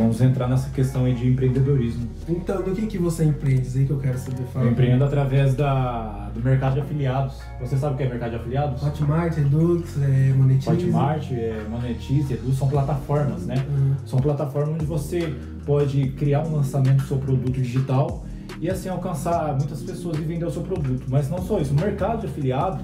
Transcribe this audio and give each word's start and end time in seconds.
vamos 0.00 0.20
entrar 0.22 0.48
nessa 0.48 0.70
questão 0.70 1.04
aí 1.04 1.14
de 1.14 1.28
empreendedorismo. 1.28 2.08
Então, 2.26 2.62
no 2.62 2.74
que, 2.74 2.86
que 2.86 2.96
você 2.96 3.24
empreende? 3.24 3.66
Isso 3.66 3.78
aí 3.78 3.84
que 3.84 3.90
eu 3.90 3.98
quero 3.98 4.18
saber 4.18 4.44
falar. 4.52 4.64
Eu 4.64 4.72
empreendo 4.72 5.04
através 5.04 5.54
da, 5.54 6.30
do 6.34 6.42
mercado 6.42 6.74
de 6.74 6.80
afiliados. 6.80 7.36
Você 7.60 7.76
sabe 7.76 7.94
o 7.94 7.96
que 7.98 8.04
é 8.04 8.08
mercado 8.08 8.30
de 8.30 8.36
afiliados? 8.36 8.82
Hotmart, 8.82 9.36
Edux, 9.36 9.96
é, 10.02 10.32
Monetize. 10.32 10.70
Hotmart, 10.70 11.30
é, 11.32 11.62
Monetize, 11.68 12.32
Edu 12.32 12.52
são 12.52 12.68
plataformas, 12.68 13.44
né? 13.44 13.64
Uhum. 13.68 13.94
São 14.06 14.18
plataformas 14.18 14.74
onde 14.76 14.86
você 14.86 15.34
pode 15.66 16.08
criar 16.12 16.46
um 16.46 16.56
lançamento 16.56 17.02
do 17.02 17.06
seu 17.06 17.18
produto 17.18 17.52
digital 17.52 18.24
e 18.58 18.70
assim 18.70 18.88
alcançar 18.88 19.54
muitas 19.58 19.82
pessoas 19.82 20.18
e 20.18 20.22
vender 20.22 20.46
o 20.46 20.50
seu 20.50 20.62
produto. 20.62 21.04
Mas 21.08 21.28
não 21.28 21.42
só 21.42 21.60
isso, 21.60 21.72
o 21.72 21.76
mercado 21.76 22.20
de 22.20 22.26
afiliado, 22.26 22.82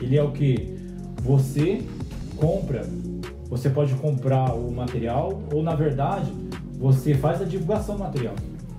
ele 0.00 0.16
é 0.18 0.22
o 0.22 0.32
que? 0.32 0.76
Você 1.22 1.82
compra, 2.36 2.84
você 3.48 3.70
pode 3.70 3.94
comprar 3.94 4.54
o 4.54 4.70
material 4.70 5.42
ou 5.52 5.62
na 5.62 5.74
verdade 5.74 6.41
você 6.82 7.14
faz 7.14 7.40
a 7.40 7.44
divulgação 7.44 7.94
do 7.94 8.02
material. 8.02 8.34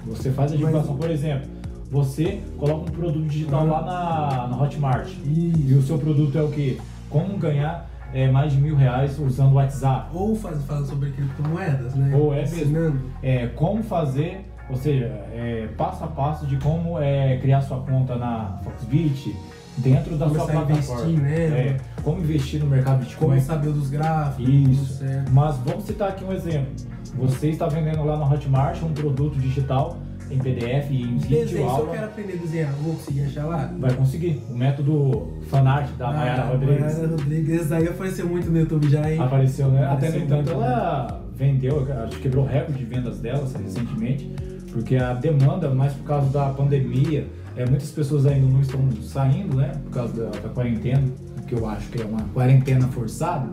Você 0.08 0.30
faz 0.30 0.52
a 0.52 0.58
divulgação, 0.58 0.98
por 0.98 1.10
exemplo, 1.10 1.50
você 1.90 2.42
coloca 2.58 2.82
um 2.92 2.94
produto 2.94 3.26
digital 3.26 3.66
lá 3.66 3.82
na, 3.82 4.48
na 4.50 4.62
Hotmart 4.62 5.10
e 5.26 5.74
o 5.74 5.82
seu 5.82 5.98
produto 5.98 6.38
é 6.38 6.42
o 6.42 6.50
que? 6.50 6.82
Como 7.10 7.38
ganhar 7.38 7.90
é, 8.14 8.30
mais 8.30 8.52
de 8.52 8.60
mil 8.60 8.76
reais 8.76 9.18
usando 9.18 9.54
o 9.54 9.56
WhatsApp. 9.56 10.10
Ou 10.14 10.36
faz, 10.36 10.62
fala 10.66 10.86
sobre 10.86 11.12
criptomoedas, 11.12 11.96
né? 11.96 12.14
Ou 12.14 12.34
é 12.34 12.42
mesmo. 12.42 12.58
Ensinando. 12.58 13.00
É, 13.22 13.48
como 13.48 13.82
fazer, 13.82 14.46
ou 14.70 14.76
seja, 14.76 15.06
é, 15.32 15.70
passo 15.78 16.04
a 16.04 16.08
passo 16.08 16.46
de 16.46 16.58
como 16.58 17.00
é, 17.00 17.38
criar 17.38 17.62
sua 17.62 17.80
conta 17.80 18.18
na 18.18 18.60
Foxbit 18.66 19.34
dentro 19.78 20.18
da 20.18 20.26
Começar 20.26 20.52
sua 20.52 20.62
plataforma. 20.66 21.10
investir, 21.10 21.22
né? 21.22 21.36
É, 21.36 21.78
como 22.04 22.20
investir 22.20 22.60
no 22.60 22.66
mercado 22.66 23.00
Bitcoin. 23.00 23.30
Como 23.30 23.42
saber 23.42 23.72
dos 23.72 23.90
gráficos, 23.90 24.50
Isso. 24.50 24.94
certo. 24.96 25.32
Mas 25.32 25.56
vamos 25.58 25.86
citar 25.86 26.10
aqui 26.10 26.26
um 26.26 26.34
exemplo. 26.34 26.93
Você 27.18 27.50
está 27.50 27.68
vendendo 27.68 28.04
lá 28.04 28.18
no 28.18 28.32
Hotmart 28.32 28.82
um 28.84 28.94
produto 28.94 29.38
digital 29.40 29.98
em 30.32 30.40
PDF 30.40 30.90
e 30.90 31.02
em 31.04 31.18
vídeo, 31.18 31.30
Desenho, 31.30 31.48
se 31.48 31.56
eu 31.58 31.70
aula. 31.70 31.92
quero 31.92 32.06
aprender 32.06 32.34
a 32.34 32.36
desenhar, 32.38 32.72
vou 32.82 32.94
conseguir 32.96 33.22
achar 33.22 33.46
lá? 33.46 33.72
Vai 33.80 33.94
conseguir. 33.94 34.42
O 34.50 34.56
método 34.56 35.34
fanart 35.50 35.90
da 35.98 36.08
Mayara 36.12 36.42
Ah, 36.42 36.46
Rodrigues 36.48 36.80
Mayara 36.80 37.08
Rodrigues, 37.08 37.72
aí 37.72 37.88
apareceu 37.88 38.28
muito 38.28 38.50
no 38.50 38.60
YouTube 38.60 38.90
já, 38.90 39.12
hein? 39.12 39.20
apareceu, 39.20 39.68
né? 39.70 39.86
Até 39.86 40.10
no 40.10 40.16
Apareceu 40.18 40.22
entanto, 40.22 40.52
ela 40.52 41.22
vendeu, 41.36 41.88
acho 42.04 42.16
que 42.18 42.22
quebrou 42.24 42.46
o 42.46 42.48
recorde 42.48 42.80
de 42.80 42.86
vendas 42.86 43.20
dela 43.20 43.48
recentemente, 43.64 44.32
porque 44.72 44.96
a 44.96 45.14
demanda, 45.14 45.70
mais 45.70 45.94
por 45.94 46.06
causa 46.06 46.30
da 46.30 46.50
pandemia, 46.50 47.28
é, 47.56 47.66
muitas 47.68 47.92
pessoas 47.92 48.26
ainda 48.26 48.48
não 48.48 48.62
estão 48.62 48.80
saindo, 49.04 49.56
né? 49.58 49.72
Por 49.84 49.92
causa 49.92 50.14
da, 50.26 50.30
da 50.40 50.50
quarentena, 50.50 51.04
que 51.48 51.54
eu 51.54 51.68
acho 51.70 51.90
que 51.90 52.02
é 52.02 52.06
uma 52.06 52.22
quarentena 52.34 52.88
forçada. 52.88 53.48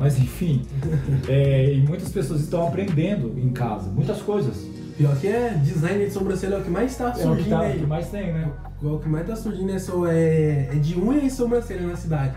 Mas 0.00 0.18
enfim, 0.18 0.62
é, 1.28 1.74
e 1.74 1.80
muitas 1.82 2.08
pessoas 2.08 2.40
estão 2.40 2.66
aprendendo 2.66 3.38
em 3.38 3.50
casa, 3.50 3.90
muitas 3.90 4.22
coisas. 4.22 4.56
Pior 4.96 5.14
que 5.16 5.28
é 5.28 5.50
design 5.62 6.06
de 6.06 6.10
sobrancelha 6.10 6.54
é 6.54 6.58
o 6.58 6.62
que 6.62 6.70
mais 6.70 6.96
tá 6.96 7.04
É 7.04 7.08
o 7.10 7.12
que, 7.12 7.20
surgindo 7.22 7.50
tá, 7.50 7.58
o 7.58 7.62
aí. 7.62 7.78
que 7.78 7.86
mais 7.86 8.08
tem, 8.08 8.32
né? 8.32 8.48
O 8.82 8.98
que 8.98 9.08
mais 9.10 9.26
tá 9.26 9.36
surgindo 9.36 9.70
é, 9.72 9.78
só- 9.78 10.06
é, 10.06 10.70
é 10.72 10.74
de 10.80 10.98
unha 10.98 11.22
e 11.22 11.30
sobrancelha 11.30 11.86
na 11.86 11.96
cidade. 11.96 12.32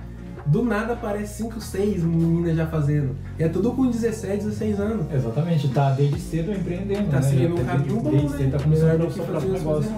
Do 0.46 0.62
nada 0.62 0.92
aparece 0.92 1.38
5, 1.42 1.62
6 1.62 2.04
meninas 2.04 2.58
já 2.58 2.68
fazendo. 2.68 3.16
E 3.40 3.44
é 3.44 3.48
tudo 3.48 3.72
com 3.72 3.90
17, 3.90 4.44
16 4.44 4.78
anos. 4.82 5.06
Exatamente, 5.14 5.70
tá 5.70 5.92
desde 5.92 6.20
cedo 6.20 6.52
empreendendo, 6.52 7.10
Tá 7.10 7.22
né? 7.22 7.30
seguindo 7.30 7.56
um 7.62 7.64
caminho 7.64 8.00
bom, 8.02 8.12
desde 8.12 8.28
né? 8.28 8.38
cedo 8.40 8.52
tá 8.52 8.60
começando 8.60 9.02
a 9.02 9.06
o 9.06 9.12
seu 9.12 9.24
próprio 9.24 9.54
negócio. 9.54 9.90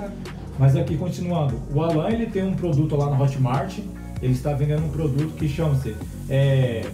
Mas 0.59 0.75
aqui 0.75 0.95
continuando, 0.97 1.55
o 1.73 1.81
Alan 1.81 2.09
ele 2.11 2.27
tem 2.27 2.43
um 2.43 2.53
produto 2.53 2.95
lá 2.95 3.09
na 3.09 3.19
Hotmart, 3.19 3.79
ele 4.21 4.33
está 4.33 4.53
vendendo 4.53 4.85
um 4.85 4.89
produto 4.89 5.33
que 5.35 5.47
chama-se 5.49 5.95
é, 6.29 6.85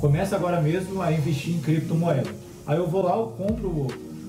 Começa 0.00 0.36
agora 0.36 0.60
mesmo 0.60 1.02
a 1.02 1.12
investir 1.12 1.56
em 1.56 1.60
criptomoeda. 1.60 2.30
Aí 2.66 2.76
eu 2.76 2.86
vou 2.86 3.02
lá, 3.02 3.16
eu 3.16 3.28
compro, 3.36 3.88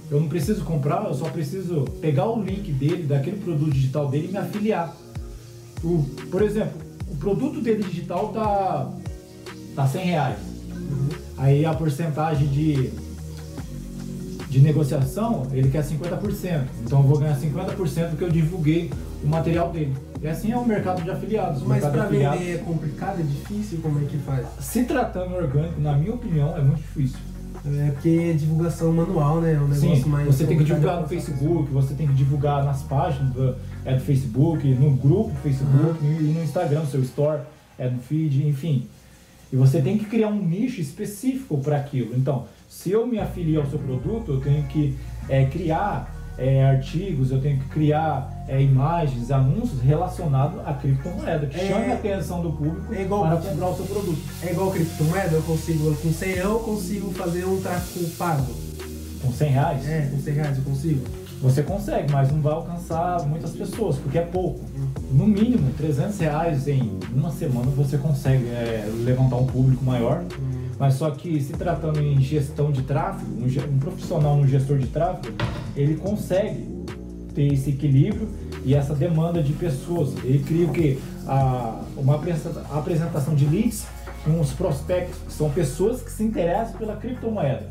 eu 0.10 0.20
não 0.20 0.28
preciso 0.28 0.64
comprar, 0.64 1.06
eu 1.06 1.14
só 1.14 1.30
preciso 1.30 1.84
pegar 2.02 2.28
o 2.28 2.42
link 2.42 2.72
dele, 2.72 3.04
daquele 3.04 3.38
produto 3.38 3.72
digital 3.72 4.08
dele 4.08 4.30
e 4.30 4.32
me 4.32 4.38
afiliar. 4.38 4.96
O, 5.84 6.04
por 6.32 6.42
exemplo, 6.42 6.74
o 7.08 7.16
produto 7.18 7.62
dele 7.62 7.84
digital 7.84 8.30
tá, 8.30 8.90
tá 9.76 9.88
100 9.88 10.06
reais. 10.06 10.40
Aí 11.38 11.64
a 11.64 11.74
porcentagem 11.74 12.48
de, 12.48 12.90
de 14.50 14.60
negociação, 14.60 15.46
ele 15.52 15.70
quer 15.70 15.84
50%. 15.84 16.64
Então 16.84 17.02
eu 17.02 17.08
vou 17.08 17.20
ganhar 17.20 17.38
50% 17.40 18.10
do 18.10 18.18
que 18.18 18.24
eu 18.24 18.30
divulguei 18.30 18.90
o 19.24 19.28
material 19.28 19.72
dele. 19.72 19.96
E 20.22 20.28
assim 20.28 20.52
é 20.52 20.58
o 20.58 20.66
mercado 20.66 21.02
de 21.02 21.10
afiliados. 21.10 21.64
Mas 21.64 21.84
afiliados, 21.84 22.40
vender 22.40 22.56
é 22.56 22.58
complicado, 22.58 23.20
é 23.20 23.24
difícil, 23.24 23.80
como 23.82 24.00
é 24.02 24.06
que 24.06 24.18
faz? 24.18 24.46
se 24.60 24.84
tratando 24.84 25.36
orgânico, 25.36 25.80
na 25.80 25.94
minha 25.94 26.14
opinião, 26.14 26.56
é 26.58 26.62
muito 26.62 26.78
difícil. 26.78 27.20
É 27.66 27.92
porque 27.92 28.32
é 28.32 28.34
divulgação 28.34 28.92
manual, 28.94 29.42
né? 29.42 29.54
É 29.54 29.58
um 29.58 29.68
negócio 29.68 29.96
Sim, 29.96 30.10
mais. 30.10 30.28
você 30.28 30.46
tem 30.46 30.58
que 30.58 30.64
divulgar 30.64 31.02
no. 31.02 31.08
Facebook, 31.08 31.72
você 31.72 31.94
tem 31.94 32.08
que 32.08 32.14
divulgar 32.14 32.64
nas 32.64 32.84
páginas 32.84 33.34
do, 33.34 33.56
é 33.84 33.96
do 33.96 34.02
Facebook, 34.02 34.66
no 34.76 34.92
grupo 34.92 35.32
do 35.32 35.40
Facebook 35.42 35.98
e 36.02 36.34
no 36.34 36.42
Instagram, 36.42 36.86
seu 36.86 37.02
store, 37.02 37.42
é 37.78 37.90
no 37.90 38.00
feed, 38.00 38.48
enfim. 38.48 38.88
E 39.52 39.56
você 39.56 39.82
tem 39.82 39.98
que 39.98 40.06
criar 40.06 40.28
um 40.28 40.42
nicho 40.42 40.80
específico 40.80 41.58
para 41.58 41.76
aquilo. 41.78 42.16
Então, 42.16 42.46
se 42.70 42.92
eu 42.92 43.06
me 43.06 43.20
afiliar 43.20 43.64
ao 43.64 43.70
seu 43.70 43.80
produto, 43.80 44.32
eu 44.32 44.40
tenho 44.40 44.64
que 44.64 44.96
é, 45.28 45.46
criar 45.46 46.16
é, 46.40 46.66
artigos, 46.66 47.32
eu 47.32 47.42
tenho 47.42 47.60
que 47.60 47.66
criar 47.70 48.38
é, 48.48 48.60
imagens, 48.62 49.30
anúncios 49.30 49.80
relacionados 49.82 50.60
à 50.66 50.74
criptomoeda, 50.74 51.46
que 51.46 51.60
É- 51.60 51.68
chame 51.68 51.92
a 51.92 51.96
atenção 51.96 52.42
do 52.42 52.52
público 52.52 52.92
é 52.94 53.02
igual- 53.04 53.22
para 53.28 53.38
comprar 53.38 53.68
o 53.70 53.76
seu 53.76 53.86
produto. 53.86 54.20
É 54.42 54.52
igual 54.52 54.72
criptomoeda, 54.72 55.36
eu 55.36 55.42
consigo, 55.44 55.96
com 55.96 56.12
100 56.12 56.30
eu 56.38 56.60
consigo 56.60 57.12
fazer 57.12 57.46
um 57.46 57.62
tráfego 57.62 58.10
pago. 58.18 58.48
Com 59.22 59.32
100 59.32 59.52
reais, 59.52 59.88
É, 59.88 60.10
com 60.12 60.20
100 60.20 60.34
reais 60.34 60.58
eu 60.58 60.64
consigo. 60.64 61.04
Você 61.42 61.62
consegue, 61.64 62.12
mas 62.12 62.32
não 62.32 62.42
vai 62.42 62.54
alcançar 62.54 63.26
muitas 63.26 63.52
pessoas, 63.52 63.96
porque 63.98 64.18
é 64.18 64.22
pouco. 64.24 64.60
No 65.12 65.26
mínimo, 65.28 65.72
300 65.78 66.20
reais 66.20 66.68
em 66.68 67.00
uma 67.14 67.32
semana 67.32 67.68
você 67.72 67.98
consegue 67.98 68.46
é, 68.48 68.90
levantar 69.06 69.38
um 69.38 69.46
público 69.46 69.84
maior. 69.86 70.24
Mas 70.80 70.94
só 70.94 71.12
que 71.12 71.42
se 71.42 71.54
tratando 71.54 72.00
em 72.00 72.20
gestão 72.22 72.72
de 72.72 72.84
tráfego, 72.84 73.30
um, 73.32 73.46
um 73.46 73.80
profissional, 73.80 74.36
um 74.36 74.48
gestor 74.48 74.78
de 74.78 74.88
tráfego, 74.88 75.36
ele 75.76 75.96
consegue 75.96 76.66
ter 77.36 77.54
esse 77.54 77.72
equilíbrio 77.72 78.30
e 78.64 78.74
essa 78.74 78.96
demanda 78.96 79.44
de 79.44 79.54
pessoas. 79.54 80.14
Ele 80.24 80.40
cria 80.40 80.66
o 80.66 80.72
quê? 80.72 80.98
A, 81.28 81.82
uma 81.98 82.16
apresenta- 82.16 82.66
apresentação 82.72 83.36
de 83.36 83.46
leads 83.46 83.86
os 84.40 84.52
prospectos, 84.52 85.18
que 85.26 85.34
são 85.34 85.50
pessoas 85.50 86.02
que 86.02 86.12
se 86.12 86.24
interessam 86.24 86.78
pela 86.78 86.96
criptomoeda. 86.98 87.68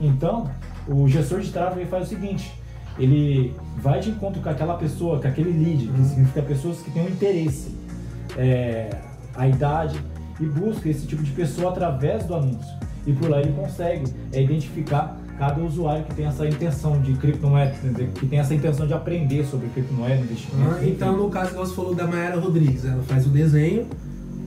Então, 0.00 0.50
o 0.86 1.08
gestor 1.08 1.40
de 1.40 1.50
tráfego 1.50 1.86
faz 1.86 2.06
o 2.06 2.08
seguinte: 2.08 2.52
ele 2.98 3.54
vai 3.76 4.00
de 4.00 4.10
encontro 4.10 4.40
com 4.40 4.48
aquela 4.48 4.76
pessoa, 4.76 5.20
com 5.20 5.28
aquele 5.28 5.50
lead, 5.50 5.88
que 5.88 6.04
significa 6.04 6.42
pessoas 6.42 6.80
que 6.80 6.90
têm 6.90 7.02
um 7.02 7.08
interesse, 7.08 7.74
é, 8.36 8.90
a 9.34 9.48
idade, 9.48 9.98
e 10.40 10.46
busca 10.46 10.88
esse 10.88 11.06
tipo 11.06 11.22
de 11.22 11.30
pessoa 11.32 11.70
através 11.70 12.24
do 12.24 12.34
anúncio. 12.34 12.72
E 13.06 13.12
por 13.12 13.30
lá 13.30 13.40
ele 13.40 13.52
consegue 13.52 14.12
é, 14.32 14.42
identificar 14.42 15.18
cada 15.38 15.60
usuário 15.62 16.04
que 16.04 16.14
tem 16.14 16.26
essa 16.26 16.46
intenção 16.46 17.00
de 17.00 17.14
criptomoeda, 17.14 17.72
que 18.14 18.26
tem 18.26 18.38
essa 18.40 18.54
intenção 18.54 18.86
de 18.86 18.92
aprender 18.92 19.44
sobre 19.46 19.68
criptomoeda, 19.68 20.16
investimento. 20.16 20.70
Ah, 20.70 20.86
então, 20.86 21.16
no 21.16 21.30
caso 21.30 21.50
que 21.50 21.56
você 21.56 21.74
falou 21.74 21.94
da 21.94 22.06
Mayara 22.06 22.38
Rodrigues, 22.38 22.84
ela 22.84 23.02
faz 23.04 23.24
o 23.24 23.30
desenho. 23.30 23.86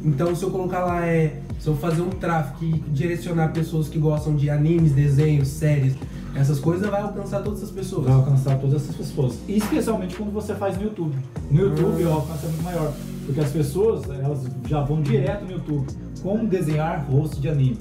Então, 0.03 0.35
se 0.35 0.43
eu 0.43 0.51
colocar 0.51 0.83
lá, 0.83 1.05
é, 1.05 1.39
se 1.59 1.67
eu 1.67 1.75
fazer 1.77 2.01
um 2.01 2.09
tráfego 2.09 2.65
e 2.65 2.79
direcionar 2.89 3.53
pessoas 3.53 3.87
que 3.87 3.97
gostam 3.97 4.35
de 4.35 4.49
animes, 4.49 4.91
desenhos, 4.91 5.47
séries, 5.47 5.95
essas 6.35 6.59
coisas, 6.59 6.89
vai 6.89 7.01
alcançar 7.01 7.41
todas 7.41 7.59
essas 7.59 7.71
pessoas. 7.71 8.05
vai 8.05 8.13
alcançar 8.13 8.57
todas 8.57 8.83
essas 8.83 8.95
pessoas. 8.95 9.37
E 9.47 9.57
especialmente 9.57 10.15
quando 10.15 10.31
você 10.31 10.55
faz 10.55 10.77
no 10.77 10.83
YouTube. 10.83 11.15
No 11.49 11.61
YouTube 11.61 12.03
o 12.03 12.11
alcance 12.11 12.45
é 12.45 12.49
muito 12.49 12.63
maior. 12.63 12.93
Porque 13.31 13.39
as 13.45 13.51
pessoas 13.51 14.03
elas 14.09 14.45
já 14.67 14.81
vão 14.81 15.01
direto 15.01 15.45
no 15.45 15.51
YouTube. 15.53 15.87
Como 16.21 16.45
desenhar 16.47 17.05
rosto 17.09 17.39
de 17.39 17.47
anime. 17.47 17.77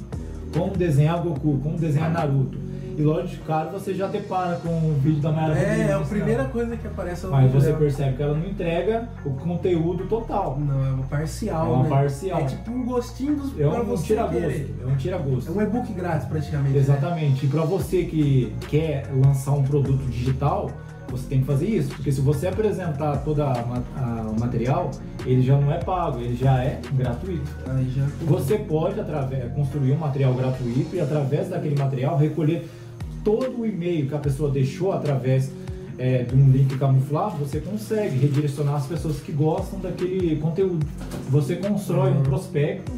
Como 0.57 0.77
desenhar 0.77 1.21
Goku. 1.23 1.59
Como 1.61 1.77
desenhar 1.77 2.11
Naruto. 2.13 2.57
E 2.97 3.03
lógico, 3.03 3.45
cara, 3.47 3.71
você 3.71 3.95
já 3.95 4.07
depara 4.09 4.57
com 4.57 4.69
o 4.69 4.95
vídeo 5.01 5.21
da 5.23 5.33
Mayara 5.33 5.59
É, 5.59 5.81
é 5.89 5.93
a 5.93 6.01
primeira 6.01 6.43
né? 6.43 6.51
coisa 6.53 6.77
que 6.77 6.87
aparece 6.87 7.25
no 7.25 7.33
Mas 7.33 7.51
você 7.51 7.73
percebe 7.73 8.17
que 8.17 8.23
ela 8.23 8.37
não 8.37 8.47
entrega 8.47 9.09
o 9.25 9.31
conteúdo 9.31 10.07
total. 10.07 10.59
Não, 10.61 10.87
é 10.87 10.91
uma 10.91 11.05
parcial, 11.07 11.67
É 11.67 11.71
uma 11.71 11.83
né? 11.85 11.89
parcial. 11.89 12.41
É 12.41 12.45
tipo 12.45 12.71
um 12.71 12.85
gostinho 12.85 13.37
dos 13.37 13.59
É 13.59 13.67
pra 13.69 13.81
um 13.83 13.85
você 13.87 14.05
tira-gosto. 14.05 14.41
querer. 14.41 14.75
É 14.83 14.87
um 14.87 14.97
tira-gosto. 14.97 15.51
É 15.51 15.55
um 15.55 15.63
e-book 15.63 15.93
grátis, 15.95 16.29
praticamente. 16.29 16.73
né? 16.75 16.79
Exatamente. 16.79 17.47
E 17.47 17.49
para 17.49 17.63
você 17.63 18.05
que 18.05 18.53
quer 18.69 19.09
lançar 19.25 19.53
um 19.53 19.63
produto 19.63 20.05
digital, 20.11 20.71
você 21.11 21.27
tem 21.29 21.41
que 21.41 21.47
fazer 21.47 21.67
isso, 21.67 21.89
porque 21.91 22.13
se 22.13 22.21
você 22.21 22.47
apresentar 22.47 23.19
todo 23.19 23.43
o 23.43 24.41
material, 24.41 24.91
ele 25.27 25.43
já 25.43 25.59
não 25.59 25.73
é 25.73 25.79
pago, 25.79 26.21
ele 26.21 26.37
já 26.37 26.63
é 26.63 26.81
gratuito. 26.93 27.51
Já... 27.95 28.07
Você 28.27 28.59
pode 28.59 29.01
através, 29.01 29.53
construir 29.53 29.93
um 29.93 29.99
material 29.99 30.35
gratuito 30.35 30.95
e 30.95 31.01
através 31.01 31.49
daquele 31.49 31.77
material 31.77 32.17
recolher 32.17 32.69
todo 33.25 33.61
o 33.61 33.67
e-mail 33.67 34.09
que 34.09 34.15
a 34.15 34.19
pessoa 34.19 34.51
deixou 34.51 34.93
através 34.93 35.53
é, 35.99 36.23
de 36.23 36.35
um 36.35 36.51
link 36.51 36.79
camuflado, 36.79 37.37
você 37.37 37.61
consegue 37.61 38.17
redirecionar 38.17 38.77
as 38.77 38.87
pessoas 38.87 39.21
que 39.21 39.33
gostam 39.33 39.79
daquele 39.81 40.37
conteúdo. 40.37 40.87
Você 41.29 41.57
constrói 41.57 42.11
um 42.13 42.23
prospecto 42.23 42.91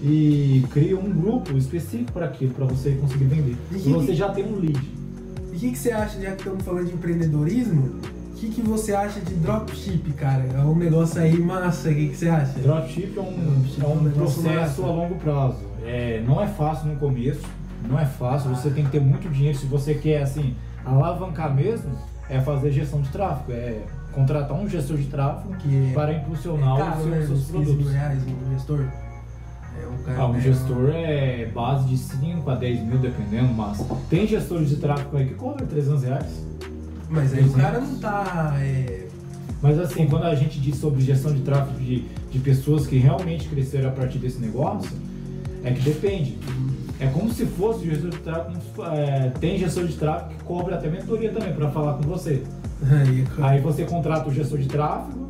e 0.00 0.62
cria 0.70 0.96
um 0.96 1.10
grupo 1.10 1.56
específico 1.56 2.12
para 2.12 2.26
aquilo, 2.26 2.54
para 2.54 2.66
você 2.66 2.92
conseguir 2.92 3.24
vender. 3.24 3.56
E 3.72 3.78
você 3.78 4.14
já 4.14 4.28
tem 4.28 4.44
um 4.44 4.60
lead. 4.60 4.80
E 5.54 5.56
o 5.56 5.60
que, 5.60 5.70
que 5.70 5.78
você 5.78 5.92
acha, 5.92 6.20
já 6.20 6.32
que 6.32 6.38
estamos 6.38 6.64
falando 6.64 6.86
de 6.86 6.94
empreendedorismo, 6.94 8.00
o 8.32 8.34
que, 8.34 8.48
que 8.48 8.60
você 8.60 8.92
acha 8.92 9.20
de 9.20 9.34
dropship, 9.36 10.12
cara? 10.14 10.42
É 10.52 10.58
um 10.58 10.74
negócio 10.74 11.20
aí 11.20 11.38
massa, 11.38 11.90
o 11.90 11.94
que, 11.94 12.08
que 12.08 12.16
você 12.16 12.28
acha? 12.28 12.58
Dropship 12.58 13.12
é 13.16 13.20
um, 13.20 13.32
Dropship 13.36 13.80
é 13.80 13.84
é 13.84 13.86
um 13.86 13.92
um 13.92 14.02
negócio 14.02 14.42
processo 14.42 14.82
massa. 14.82 14.92
a 14.92 14.96
longo 14.96 15.14
prazo. 15.14 15.58
É, 15.84 16.20
não 16.26 16.42
é 16.42 16.48
fácil 16.48 16.88
no 16.88 16.96
começo, 16.96 17.42
não 17.88 17.96
é 18.00 18.04
fácil, 18.04 18.50
você 18.50 18.68
tem 18.70 18.84
que 18.84 18.90
ter 18.90 19.00
muito 19.00 19.28
dinheiro. 19.28 19.56
Se 19.56 19.66
você 19.66 19.94
quer, 19.94 20.22
assim, 20.22 20.56
alavancar 20.84 21.54
mesmo, 21.54 21.92
é 22.28 22.40
fazer 22.40 22.72
gestão 22.72 23.00
de 23.00 23.08
tráfego, 23.10 23.52
é 23.52 23.80
contratar 24.12 24.56
um 24.58 24.68
gestor 24.68 24.96
de 24.96 25.06
tráfego 25.06 25.54
Que 25.56 25.92
para 25.94 26.12
é 26.12 26.18
impulsionar 26.18 26.76
caro, 26.76 27.00
os 27.00 27.06
né? 27.06 27.16
seus, 27.18 27.28
seus 27.28 27.44
15 27.46 27.56
mil 27.56 27.64
produtos. 27.66 27.92
reais 27.92 28.18
um 28.24 28.52
gestor. 28.52 28.84
É 29.80 29.86
um. 29.86 30.20
Ah, 30.20 30.26
um 30.28 30.36
é 30.36 30.40
gestor 30.40 30.90
é 30.90 31.46
base 31.46 31.88
de 31.88 31.96
5 31.98 32.50
a 32.50 32.54
10 32.54 32.80
mil, 32.80 32.98
dependendo, 32.98 33.52
mas 33.54 33.84
tem 34.08 34.26
gestores 34.26 34.68
de 34.68 34.76
tráfego 34.76 35.16
aí 35.16 35.26
que 35.26 35.34
cobram 35.34 35.66
300 35.66 36.02
reais. 36.02 36.44
Mas 37.08 37.32
aí 37.34 37.44
o 37.44 37.52
cara 37.52 37.80
não 37.80 37.98
tá. 37.98 38.56
é, 38.60 39.06
Mas 39.62 39.78
assim, 39.78 40.06
quando 40.06 40.24
a 40.24 40.34
gente 40.34 40.58
diz 40.60 40.76
sobre 40.76 41.00
gestão 41.02 41.32
de 41.32 41.40
tráfego 41.42 41.78
de, 41.78 42.04
de 42.30 42.38
pessoas 42.38 42.86
que 42.86 42.96
realmente 42.96 43.48
cresceram 43.48 43.90
a 43.90 43.92
partir 43.92 44.18
desse 44.18 44.40
negócio, 44.40 44.90
é 45.62 45.72
que 45.72 45.80
depende. 45.80 46.38
É 47.00 47.06
como 47.08 47.32
se 47.32 47.44
fosse 47.44 47.86
o 47.86 47.90
gestor 47.90 48.10
de 48.10 48.18
tráfego, 48.18 48.58
é, 48.92 49.30
tem 49.40 49.58
gestor 49.58 49.86
de 49.86 49.94
tráfego 49.94 50.30
que 50.30 50.44
cobra 50.44 50.76
até 50.76 50.88
mentoria 50.88 51.30
também 51.32 51.52
para 51.52 51.70
falar 51.70 51.94
com 51.94 52.02
você. 52.02 52.42
Aí. 52.90 53.24
Aí 53.42 53.60
você 53.60 53.84
contrata 53.84 54.28
o 54.28 54.32
gestor 54.32 54.58
de 54.58 54.68
tráfego, 54.68 55.23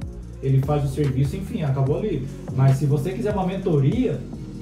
ele 0.44 0.60
faz 0.62 0.84
o 0.84 0.88
serviço, 0.88 1.36
enfim, 1.36 1.62
acabou 1.62 1.98
ali. 1.98 2.26
Mas 2.54 2.76
se 2.76 2.86
você 2.86 3.12
quiser 3.12 3.32
uma 3.32 3.46
mentoria 3.46 4.20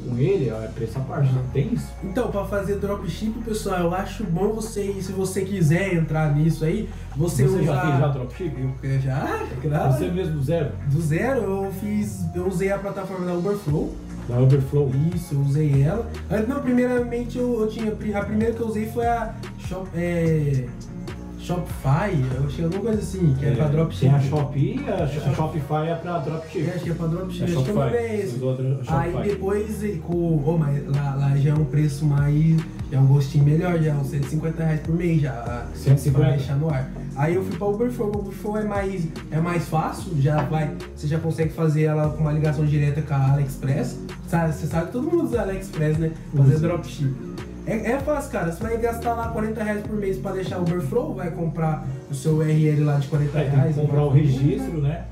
com 0.08 0.16
ele, 0.18 0.48
é 0.48 0.70
preço 0.74 0.98
à 0.98 1.00
parte, 1.02 1.32
não 1.32 1.42
tem 1.52 1.74
isso. 1.74 1.86
Então, 2.02 2.30
para 2.30 2.44
fazer 2.44 2.76
dropship, 2.76 3.32
pessoal, 3.44 3.80
eu 3.80 3.94
acho 3.94 4.24
bom 4.24 4.52
você, 4.52 4.94
se 5.00 5.12
você 5.12 5.42
quiser 5.42 5.94
entrar 5.94 6.34
nisso 6.34 6.64
aí, 6.64 6.88
você, 7.16 7.46
Você, 7.46 7.60
usar. 7.60 7.74
já 7.74 7.80
fez 7.82 7.98
já 7.98 8.08
dropship? 8.08 8.68
Eu 8.82 9.00
já, 9.00 9.40
claro. 9.62 9.92
Você 9.92 10.08
mesmo 10.08 10.34
do 10.34 10.42
zero? 10.42 10.70
Do 10.90 11.00
zero, 11.00 11.40
eu 11.40 11.72
fiz. 11.80 12.24
Eu 12.34 12.46
usei 12.48 12.70
a 12.72 12.78
plataforma 12.78 13.26
da 13.26 13.34
Uberflow. 13.34 13.94
Da 14.28 14.38
Overflow. 14.38 14.90
Isso, 15.14 15.34
eu 15.34 15.40
usei 15.40 15.82
ela. 15.82 16.08
Não, 16.48 16.60
primeiramente 16.62 17.38
eu, 17.38 17.60
eu 17.60 17.68
tinha. 17.68 17.92
A 17.92 18.24
primeira 18.24 18.54
que 18.54 18.60
eu 18.60 18.66
usei 18.68 18.86
foi 18.86 19.06
a 19.06 19.34
Shop, 19.58 19.88
é, 19.94 20.66
Shopify, 21.42 22.14
eu 22.36 22.46
tinha 22.46 22.66
alguma 22.66 22.84
coisa 22.84 22.98
assim, 23.00 23.34
que 23.38 23.44
é, 23.46 23.50
pra 23.50 23.66
dropship. 23.66 24.00
Tem 24.00 24.10
a 24.14 24.20
Shopee 24.20 24.84
a 24.88 25.06
Shop- 25.08 25.34
Shopify 25.34 25.88
é 25.88 25.94
pra 25.96 26.18
dropship. 26.18 26.60
É, 26.68 26.74
acho 26.74 26.84
que 26.84 26.90
é 26.90 26.94
pra 26.94 27.06
dropship, 27.08 27.40
É 27.42 27.44
acho 27.44 27.52
que 27.64 27.70
é 27.70 27.74
Shopify. 27.74 27.96
esse. 28.22 28.36
Os 28.36 28.42
outros 28.42 28.88
é 28.88 28.92
Aí 28.92 29.28
depois, 29.28 29.82
com, 30.06 30.42
oh, 30.46 30.56
mas 30.56 30.86
lá, 30.86 31.14
lá 31.16 31.36
já 31.36 31.50
é 31.50 31.54
um 31.54 31.64
preço 31.64 32.04
mais. 32.06 32.56
Já 32.90 32.98
é 32.98 33.00
um 33.00 33.06
gostinho 33.06 33.44
melhor, 33.44 33.78
já 33.80 33.90
é 33.90 33.94
uns 33.94 34.08
150 34.08 34.62
reais 34.62 34.80
por 34.80 34.94
mês 34.94 35.20
já. 35.22 35.66
150? 35.74 36.18
Pra 36.26 36.36
deixar 36.36 36.56
no 36.56 36.70
ar. 36.70 36.90
Aí 37.16 37.34
eu 37.34 37.42
fui 37.44 37.56
pra 37.56 37.66
Uberflow, 37.66 38.08
o 38.14 38.18
Uberflow 38.20 38.58
é 38.58 38.64
mais, 38.64 39.06
é 39.30 39.40
mais 39.40 39.68
fácil, 39.68 40.12
já 40.20 40.42
vai. 40.42 40.70
Você 40.94 41.06
já 41.06 41.18
consegue 41.18 41.52
fazer 41.52 41.82
ela 41.84 42.08
com 42.10 42.22
uma 42.22 42.32
ligação 42.32 42.64
direta 42.64 43.02
com 43.02 43.14
a 43.14 43.32
AliExpress. 43.32 43.98
Sabe, 44.28 44.52
você 44.54 44.66
sabe 44.66 44.86
que 44.86 44.92
todo 44.92 45.10
mundo 45.10 45.24
usa 45.24 45.42
AliExpress, 45.42 45.98
né? 45.98 46.12
Fazer 46.36 46.54
Usa. 46.54 46.68
dropship. 46.68 47.12
É, 47.66 47.92
é 47.92 47.98
fácil, 48.00 48.30
cara. 48.32 48.50
Você 48.52 48.62
vai 48.62 48.76
gastar 48.76 49.14
lá 49.14 49.28
40 49.28 49.62
reais 49.62 49.82
por 49.86 49.96
mês 49.96 50.18
pra 50.18 50.32
deixar 50.32 50.58
o 50.58 50.62
Uberflow, 50.62 51.14
vai 51.14 51.30
comprar 51.30 51.84
o 52.10 52.14
seu 52.14 52.36
URL 52.36 52.84
lá 52.84 52.96
de 52.98 53.06
40 53.08 53.38
É, 53.38 53.48
reais. 53.48 53.76
comprar 53.76 54.02
o 54.02 54.08
registro, 54.10 54.80
né? 54.80 55.04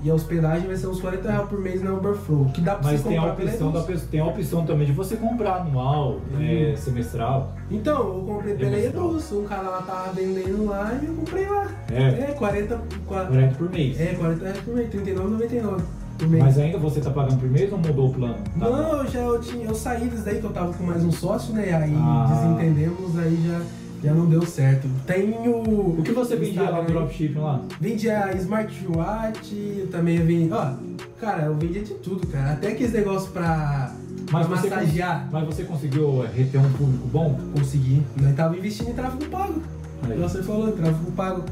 E 0.00 0.08
a 0.08 0.14
hospedagem 0.14 0.68
vai 0.68 0.76
ser 0.76 0.86
uns 0.86 1.00
40 1.00 1.28
reais 1.28 1.48
por 1.48 1.60
mês 1.60 1.82
na 1.82 1.92
Uberflow. 1.92 2.46
Que 2.54 2.60
dá 2.60 2.76
pra 2.76 2.90
Mas 2.92 3.00
você 3.00 3.08
tem 3.08 3.18
a 3.18 3.20
comprar 3.20 3.36
pela 3.36 3.50
opção 3.50 3.72
da 3.72 3.82
pessoa, 3.82 4.08
tem 4.10 4.20
a 4.20 4.24
opção 4.26 4.64
também 4.64 4.86
de 4.86 4.92
você 4.92 5.16
comprar 5.16 5.56
anual, 5.56 6.20
é, 6.40 6.70
Uhum. 6.70 6.76
semestral. 6.76 7.52
Então, 7.68 7.98
eu 7.98 8.24
comprei 8.26 8.54
pela. 8.54 8.78
Eduz. 8.78 9.32
Um 9.32 9.44
cara 9.44 9.62
lá 9.68 9.82
tava 9.82 10.12
vendendo 10.12 10.66
lá 10.66 10.96
e 11.02 11.06
eu 11.06 11.14
comprei 11.14 11.46
lá. 11.48 11.66
É, 11.92 12.30
É, 12.30 12.34
40, 12.38 12.78
qua- 13.06 13.24
40 13.26 13.54
por 13.56 13.70
mês. 13.70 14.00
é, 14.00 14.14
40 14.14 14.44
reais 14.44 14.58
por 14.60 14.74
mês, 14.74 14.88
39,99 14.88 15.82
por 16.18 16.28
mês. 16.28 16.44
Mas 16.44 16.58
ainda 16.58 16.78
você 16.78 17.00
tá 17.00 17.10
pagando 17.10 17.38
por 17.40 17.48
mês 17.50 17.72
ou 17.72 17.78
mudou 17.78 18.08
o 18.10 18.14
plano? 18.14 18.34
Tá 18.58 18.68
Não, 18.68 18.98
eu 19.02 19.06
já 19.10 19.18
eu 19.20 19.40
tinha, 19.40 19.64
eu 19.66 19.74
saí 19.74 20.08
disso 20.08 20.24
daí 20.24 20.38
que 20.40 20.44
eu 20.44 20.50
tava 20.52 20.72
com 20.72 20.84
mais 20.84 21.04
um 21.04 21.12
sócio, 21.12 21.54
né? 21.54 21.72
Aí 21.74 21.94
Ah. 21.96 22.26
desentendemos, 22.28 23.18
aí 23.18 23.38
já, 23.46 23.60
já 24.08 24.14
não 24.14 24.26
deu 24.26 24.44
certo. 24.44 24.88
Tem 25.06 25.30
o. 25.48 25.96
O 25.98 26.02
que 26.02 26.12
você 26.12 26.36
vendia 26.36 26.68
lá 26.70 26.82
no 26.82 26.88
dropshipping 26.88 27.38
lá? 27.38 27.60
Vendia 27.80 28.30
smartwatch, 28.36 29.54
eu 29.78 29.86
também 29.88 30.18
vendi. 30.18 30.52
Ó, 30.52 30.72
cara, 31.20 31.44
eu 31.44 31.54
vendia 31.56 31.82
de 31.82 31.94
tudo, 31.94 32.26
cara. 32.26 32.52
Até 32.52 32.68
aqueles 32.68 32.92
negócios 32.92 33.30
pra, 33.30 33.92
pra 34.30 34.42
você 34.42 34.68
massagear. 34.68 35.28
mas 35.32 35.44
você 35.46 35.64
conseguiu 35.64 36.24
é, 36.24 36.28
reter 36.36 36.60
um 36.60 36.72
público 36.72 37.06
bom? 37.08 37.38
Consegui. 37.56 38.02
Nós 38.20 38.34
tava 38.34 38.56
investindo 38.56 38.90
em 38.90 38.94
tráfego 38.94 39.24
pago. 39.26 39.62
Aí. 40.08 40.16
Você 40.18 40.42
falou, 40.42 40.72
tráfego 40.72 41.12
pago. 41.12 41.42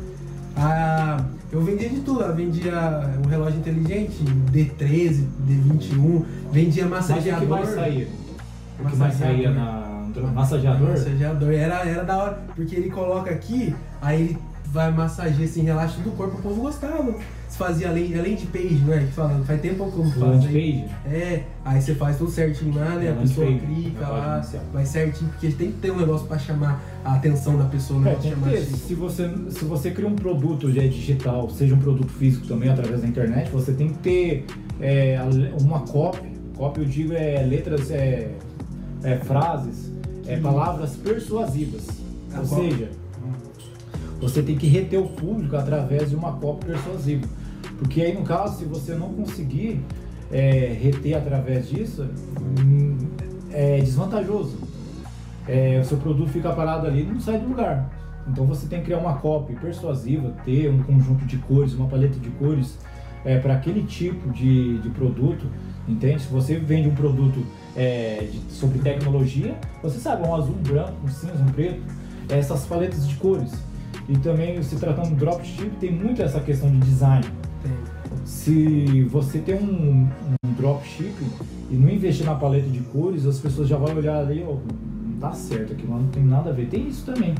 Ah, 0.56 1.22
eu 1.52 1.62
vendia 1.62 1.88
de 1.88 2.00
tudo, 2.00 2.22
eu 2.22 2.34
vendia 2.34 3.18
um 3.24 3.28
relógio 3.28 3.58
inteligente, 3.58 4.24
D13, 4.52 5.24
D21, 5.48 6.24
vendia 6.50 6.86
Mas 6.86 7.04
o 7.04 7.08
que 7.08 7.12
massageador. 7.14 7.48
mais 7.48 7.68
saía? 7.68 8.08
O 8.80 8.84
que 8.88 8.96
mais 8.96 9.14
saía 9.14 9.50
na 9.50 9.86
massageador? 10.34 10.90
Massageador. 10.90 11.52
Era, 11.52 11.86
era 11.86 12.04
da 12.04 12.16
hora, 12.16 12.38
porque 12.54 12.74
ele 12.74 12.90
coloca 12.90 13.30
aqui, 13.30 13.74
aí 14.00 14.22
ele 14.22 14.38
vai 14.76 14.92
massagear 14.92 15.42
assim, 15.42 15.62
relaxa 15.62 16.00
do 16.00 16.10
corpo, 16.10 16.38
o 16.38 16.42
povo 16.42 16.60
gostava. 16.60 17.14
Você 17.48 17.58
fazia 17.58 17.88
além, 17.88 18.16
além 18.18 18.36
de 18.36 18.46
page, 18.46 18.82
né? 18.84 19.06
Que 19.06 19.12
fala, 19.12 19.42
faz 19.44 19.60
tempo 19.60 19.90
que 19.90 19.98
eu 19.98 20.04
não 20.04 20.10
faço. 20.10 20.26
Landing 20.26 20.48
aí. 20.48 20.82
page? 20.82 21.16
É, 21.16 21.42
aí 21.64 21.80
você 21.80 21.94
faz 21.94 22.18
tudo 22.18 22.30
certinho 22.30 22.74
lá, 22.74 22.90
né? 22.90 23.06
É, 23.06 23.10
a 23.10 23.14
pessoa 23.14 23.46
page, 23.46 23.60
clica 23.60 24.08
lá, 24.08 24.42
vai 24.72 24.84
certinho, 24.84 25.30
porque 25.30 25.48
tem 25.50 25.72
que 25.72 25.78
ter 25.78 25.90
um 25.90 25.96
negócio 25.96 26.26
pra 26.26 26.38
chamar 26.38 26.82
a 27.04 27.14
atenção 27.14 27.56
da 27.56 27.64
pessoa, 27.64 28.00
né? 28.00 28.12
É, 28.12 28.58
assim. 28.58 28.76
Se 28.76 28.94
você, 28.94 29.28
se 29.50 29.64
você 29.64 29.90
cria 29.90 30.06
um 30.08 30.16
produto 30.16 30.70
já 30.70 30.82
digital, 30.82 31.48
seja 31.50 31.74
um 31.74 31.78
produto 31.78 32.12
físico 32.12 32.46
também 32.46 32.68
através 32.68 33.00
da 33.00 33.08
internet, 33.08 33.50
você 33.50 33.72
tem 33.72 33.88
que 33.88 33.98
ter 33.98 34.46
é, 34.80 35.18
uma 35.60 35.80
copy. 35.80 36.36
Copy 36.56 36.80
eu 36.80 36.86
digo 36.86 37.12
é 37.14 37.42
letras, 37.42 37.90
é, 37.90 38.30
é, 39.02 39.16
frases, 39.16 39.90
é, 40.26 40.36
palavras 40.36 40.96
persuasivas. 40.96 41.86
Ou 42.36 42.44
seja, 42.44 42.90
você 44.20 44.42
tem 44.42 44.56
que 44.56 44.66
reter 44.66 44.98
o 44.98 45.08
público 45.08 45.56
através 45.56 46.10
de 46.10 46.16
uma 46.16 46.32
copy 46.32 46.66
persuasiva. 46.66 47.26
Porque 47.78 48.00
aí 48.02 48.14
no 48.14 48.22
caso, 48.22 48.58
se 48.58 48.64
você 48.64 48.94
não 48.94 49.08
conseguir 49.12 49.80
é, 50.32 50.76
reter 50.80 51.14
através 51.14 51.68
disso, 51.68 52.06
hum, 52.60 52.96
é 53.50 53.78
desvantajoso 53.78 54.56
é, 55.48 55.78
o 55.80 55.84
seu 55.84 55.98
produto 55.98 56.28
fica 56.30 56.50
parado 56.52 56.86
ali 56.86 57.02
e 57.02 57.04
não 57.04 57.20
sai 57.20 57.38
do 57.38 57.48
lugar. 57.48 57.90
Então 58.28 58.44
você 58.44 58.66
tem 58.66 58.80
que 58.80 58.86
criar 58.86 58.98
uma 58.98 59.14
copy 59.14 59.54
persuasiva, 59.54 60.32
ter 60.44 60.68
um 60.68 60.82
conjunto 60.82 61.24
de 61.24 61.36
cores, 61.38 61.72
uma 61.74 61.86
paleta 61.86 62.18
de 62.18 62.28
cores 62.30 62.76
é, 63.24 63.38
para 63.38 63.54
aquele 63.54 63.82
tipo 63.84 64.30
de, 64.32 64.78
de 64.78 64.90
produto, 64.90 65.46
entende? 65.86 66.22
Se 66.22 66.28
você 66.28 66.56
vende 66.56 66.88
um 66.88 66.94
produto 66.94 67.44
é, 67.76 68.28
de- 68.30 68.52
sobre 68.52 68.80
tecnologia, 68.80 69.54
você 69.82 69.98
sabe, 69.98 70.26
um 70.26 70.34
azul, 70.34 70.56
um 70.58 70.62
branco, 70.62 70.94
um 71.04 71.08
cinza, 71.08 71.40
um 71.40 71.52
preto, 71.52 71.80
essas 72.28 72.66
paletas 72.66 73.06
de 73.08 73.14
cores. 73.14 73.52
E 74.08 74.16
também, 74.18 74.62
se 74.62 74.76
tratando 74.76 75.10
do 75.10 75.16
dropship, 75.16 75.70
tem 75.80 75.90
muito 75.92 76.22
essa 76.22 76.40
questão 76.40 76.70
de 76.70 76.78
design. 76.78 77.24
Tem. 77.62 77.72
Se 78.24 79.02
você 79.10 79.38
tem 79.38 79.56
um, 79.56 80.08
um 80.44 80.52
dropshipping 80.56 81.28
e 81.70 81.74
não 81.74 81.88
investir 81.90 82.24
na 82.24 82.34
paleta 82.34 82.68
de 82.68 82.80
cores, 82.80 83.26
as 83.26 83.38
pessoas 83.38 83.68
já 83.68 83.76
vão 83.76 83.94
olhar 83.96 84.18
ali, 84.18 84.44
ó, 84.46 84.54
não 84.54 85.18
tá 85.18 85.32
certo 85.32 85.72
aqui, 85.72 85.86
não 85.86 86.06
tem 86.08 86.24
nada 86.24 86.50
a 86.50 86.52
ver. 86.52 86.66
Tem 86.68 86.86
isso 86.88 87.04
também. 87.04 87.34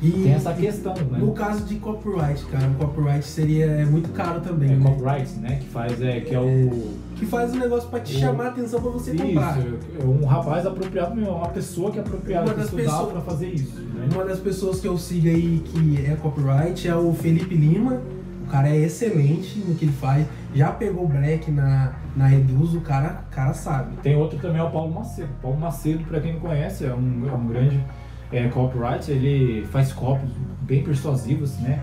E 0.00 0.10
Tem 0.10 0.32
essa 0.32 0.52
questão, 0.52 0.94
né? 0.94 1.18
no 1.18 1.30
caso 1.32 1.64
de 1.64 1.76
copyright, 1.76 2.44
cara, 2.46 2.66
o 2.68 2.74
copyright 2.74 3.24
seria 3.24 3.66
é 3.66 3.84
muito 3.84 4.08
caro 4.10 4.40
também, 4.40 4.72
É 4.72 4.76
né? 4.76 4.82
copyright, 4.82 5.32
né? 5.38 5.56
Que 5.60 5.66
faz, 5.68 6.02
é, 6.02 6.20
que 6.20 6.34
é 6.34 6.40
o... 6.40 6.96
Que 7.16 7.26
faz 7.26 7.54
um 7.54 7.58
negócio 7.58 7.88
pra 7.88 8.00
te 8.00 8.14
chamar 8.18 8.46
a 8.46 8.48
atenção 8.48 8.80
pra 8.80 8.90
você 8.90 9.12
Isso, 9.14 9.22
comprar. 9.24 9.58
é 9.58 10.04
um 10.04 10.24
rapaz 10.24 10.66
apropriado, 10.66 11.14
mesmo, 11.14 11.30
uma 11.36 11.48
pessoa 11.48 11.90
que 11.90 11.98
é 11.98 12.00
apropriada 12.00 12.46
Uma 12.46 12.54
das 12.54 12.70
pessoas- 12.70 13.12
para 13.12 13.20
fazer 13.20 13.48
isso, 13.48 13.80
né? 13.80 14.08
Uma 14.12 14.24
das 14.24 14.38
pessoas 14.40 14.80
que 14.80 14.88
eu 14.88 14.98
sigo 14.98 15.28
aí 15.28 15.62
que 15.64 16.04
é 16.04 16.16
copyright 16.16 16.88
é 16.88 16.96
o 16.96 17.12
Felipe 17.14 17.54
Lima. 17.54 18.00
O 18.44 18.50
cara 18.50 18.68
é 18.68 18.76
excelente 18.78 19.58
no 19.60 19.74
que 19.76 19.84
ele 19.84 19.92
faz. 19.92 20.26
Já 20.54 20.70
pegou 20.72 21.06
black 21.08 21.50
na, 21.50 21.92
na 22.16 22.34
Eduz, 22.34 22.74
o 22.74 22.80
cara, 22.80 23.24
o 23.30 23.34
cara 23.34 23.54
sabe. 23.54 23.96
Tem 24.02 24.16
outro 24.16 24.38
também, 24.38 24.60
é 24.60 24.64
o 24.64 24.70
Paulo 24.70 24.92
Macedo. 24.92 25.28
Paulo 25.40 25.58
Macedo, 25.58 26.04
para 26.04 26.20
quem 26.20 26.34
não 26.34 26.40
conhece, 26.40 26.84
é 26.84 26.92
um, 26.92 27.26
é 27.28 27.32
um 27.32 27.46
grande 27.46 27.80
é, 28.32 28.48
copyright. 28.48 29.10
Ele 29.10 29.64
faz 29.70 29.92
copies 29.92 30.28
bem 30.62 30.82
persuasivos, 30.82 31.56
né? 31.60 31.80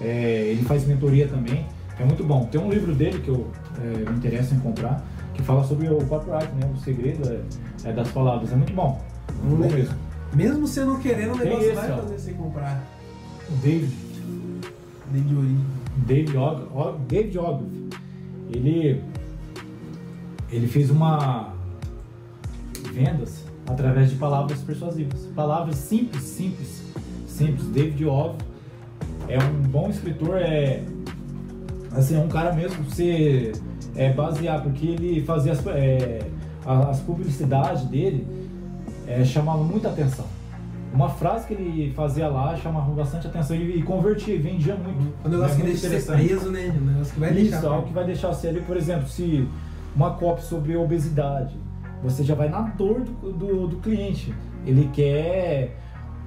É, 0.00 0.48
ele 0.52 0.62
faz 0.62 0.86
mentoria 0.86 1.26
também. 1.28 1.66
É 1.98 2.04
muito 2.04 2.24
bom. 2.24 2.46
Tem 2.46 2.60
um 2.60 2.70
livro 2.70 2.94
dele 2.94 3.20
que 3.20 3.28
eu 3.28 3.50
é, 3.78 4.10
me 4.10 4.16
interesso 4.16 4.54
em 4.54 4.58
comprar, 4.60 5.02
que 5.34 5.42
fala 5.42 5.64
sobre 5.64 5.88
o 5.88 5.98
copyright, 6.06 6.52
né? 6.54 6.70
O 6.74 6.78
segredo 6.78 7.28
é, 7.28 7.88
é 7.88 7.92
das 7.92 8.10
palavras. 8.10 8.52
É 8.52 8.56
muito 8.56 8.72
bom. 8.72 9.00
Muito 9.42 9.62
bom 9.62 9.74
mesmo. 9.74 9.94
Mesmo 10.34 10.66
você 10.66 10.84
não 10.84 10.98
querendo, 11.00 11.34
o 11.34 11.38
negócio 11.38 11.66
esse, 11.66 11.74
vai 11.74 11.92
ó. 11.92 11.96
fazer 11.96 12.18
você 12.18 12.32
comprar. 12.32 12.84
O 13.48 13.56
David, 13.56 13.92
Desde 15.10 15.34
origem. 15.34 15.64
David, 16.06 16.36
Og, 16.36 16.68
Og, 16.74 16.98
David 17.08 17.38
Ogilvy, 17.38 17.88
ele, 18.50 19.02
ele 20.50 20.66
fez 20.66 20.90
uma 20.90 21.54
vendas 22.92 23.44
através 23.66 24.10
de 24.10 24.16
palavras 24.16 24.60
persuasivas. 24.60 25.26
Palavras 25.34 25.76
simples, 25.76 26.22
simples, 26.22 26.82
simples. 27.26 27.66
David 27.68 28.04
Ove 28.04 28.38
é 29.28 29.38
um 29.38 29.62
bom 29.68 29.88
escritor, 29.88 30.36
é 30.38 30.82
assim, 31.96 32.16
é 32.16 32.18
um 32.18 32.28
cara 32.28 32.52
mesmo 32.52 32.84
você 32.84 33.52
é, 33.94 34.12
basear, 34.12 34.62
porque 34.62 34.86
ele 34.86 35.22
fazia 35.24 35.52
as, 35.52 35.66
é, 35.66 36.20
as 36.64 37.00
publicidades 37.00 37.84
dele 37.84 38.26
é, 39.06 39.24
chamavam 39.24 39.64
muita 39.64 39.88
atenção. 39.88 40.26
Uma 40.92 41.08
frase 41.08 41.46
que 41.46 41.54
ele 41.54 41.92
fazia 41.94 42.28
lá 42.28 42.56
chamava 42.56 42.90
bastante 42.92 43.26
atenção 43.26 43.56
e, 43.56 43.78
e 43.78 43.82
convertia, 43.82 44.38
vendia 44.40 44.74
muito. 44.76 45.14
Um 45.24 45.28
negócio 45.28 45.54
É 45.54 45.56
que 45.56 45.62
deixa 45.66 45.88
você 45.88 46.12
preso, 46.12 46.50
né? 46.50 46.74
Um 46.80 46.84
negócio 46.86 47.14
que 47.14 47.20
vai 47.20 47.30
Isso, 47.32 47.50
deixar. 47.50 47.68
algo 47.68 47.86
que 47.86 47.92
vai 47.92 48.04
deixar 48.04 48.28
você 48.28 48.48
ali, 48.48 48.60
por 48.60 48.76
exemplo, 48.76 49.08
se 49.08 49.46
uma 49.94 50.10
copy 50.14 50.42
sobre 50.42 50.76
obesidade, 50.76 51.54
você 52.02 52.22
já 52.22 52.34
vai 52.34 52.48
na 52.48 52.62
dor 52.62 53.00
do, 53.00 53.32
do, 53.32 53.66
do 53.68 53.76
cliente. 53.76 54.34
Ele 54.64 54.88
quer 54.92 55.76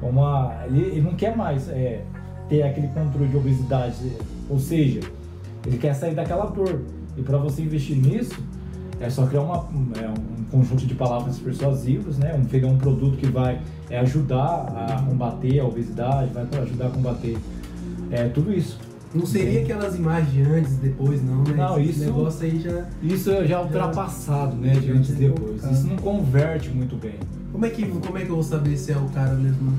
uma. 0.01 0.63
Ele, 0.65 0.81
ele 0.81 1.01
não 1.01 1.15
quer 1.15 1.35
mais 1.35 1.67
é, 1.69 2.03
ter 2.47 2.63
aquele 2.63 2.87
controle 2.89 3.27
de 3.27 3.37
obesidade. 3.37 3.95
Ou 4.49 4.59
seja, 4.59 5.01
ele 5.69 5.77
quer 5.77 5.93
sair 5.93 6.15
daquela 6.15 6.45
dor. 6.47 6.81
E 7.15 7.21
para 7.21 7.37
você 7.37 7.61
investir 7.61 7.95
nisso, 7.97 8.35
é 8.99 9.09
só 9.09 9.25
criar 9.27 9.41
uma, 9.41 9.59
um- 9.65 9.91
é, 10.01 10.07
um 10.09 10.43
conjunto 10.45 10.85
de 10.85 10.95
palavras 10.95 11.37
persuasivas, 11.37 12.17
né? 12.17 12.33
Um, 12.35 12.43
pegar 12.45 12.67
um 12.67 12.77
produto 12.77 13.17
que 13.17 13.27
vai 13.27 13.61
é, 13.89 13.99
ajudar 13.99 14.73
a 14.89 15.01
combater 15.03 15.59
a 15.59 15.65
obesidade, 15.65 16.31
vai 16.33 16.45
ajudar 16.61 16.87
a 16.87 16.89
combater 16.89 17.37
é, 18.11 18.27
tudo 18.29 18.51
isso. 18.51 18.79
Não 19.13 19.25
seria 19.25 19.61
aquelas 19.61 19.95
imagens 19.95 20.31
de 20.31 20.41
antes 20.43 20.73
e 20.73 20.77
depois, 20.77 21.23
não, 21.23 21.43
né? 21.43 21.53
Não, 21.55 21.79
Esse 21.79 21.91
isso- 21.91 22.05
negócio 22.05 22.45
aí 22.45 22.59
já. 22.59 22.85
Isso 23.01 23.45
já 23.45 23.59
é 23.59 23.63
ultrapassado, 23.63 24.55
né? 24.55 24.73
De 24.73 24.91
antes 24.91 25.09
e 25.11 25.13
depois. 25.13 25.63
Isso 25.63 25.87
não 25.87 25.95
converte 25.97 26.69
muito 26.69 26.95
bem. 26.95 27.15
Como 27.51 27.65
é, 27.65 27.69
que, 27.69 27.85
como 27.87 28.17
é 28.17 28.21
que 28.21 28.29
eu 28.29 28.35
vou 28.35 28.43
saber 28.43 28.77
se 28.77 28.91
é 28.91 28.97
o 28.97 29.05
cara 29.09 29.33
mesmo? 29.33 29.73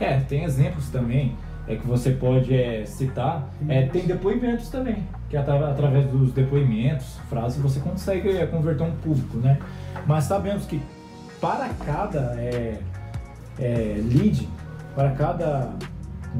É, 0.00 0.18
tem 0.20 0.42
exemplos 0.44 0.88
também 0.88 1.34
é 1.66 1.76
que 1.76 1.86
você 1.86 2.10
pode 2.10 2.54
é, 2.54 2.84
citar. 2.84 3.48
É, 3.68 3.86
tem 3.86 4.06
depoimentos 4.06 4.68
também, 4.68 5.04
que 5.30 5.36
atra- 5.36 5.70
através 5.70 6.06
dos 6.08 6.32
depoimentos, 6.32 7.18
frases, 7.28 7.60
você 7.60 7.80
consegue 7.80 8.28
é, 8.36 8.46
converter 8.46 8.82
um 8.84 8.92
público, 8.96 9.38
né? 9.38 9.58
Mas 10.06 10.24
sabemos 10.24 10.66
que 10.66 10.80
para 11.40 11.68
cada 11.86 12.34
é, 12.38 12.78
é, 13.58 13.94
lead, 14.12 14.48
para 14.94 15.10
cada 15.12 15.70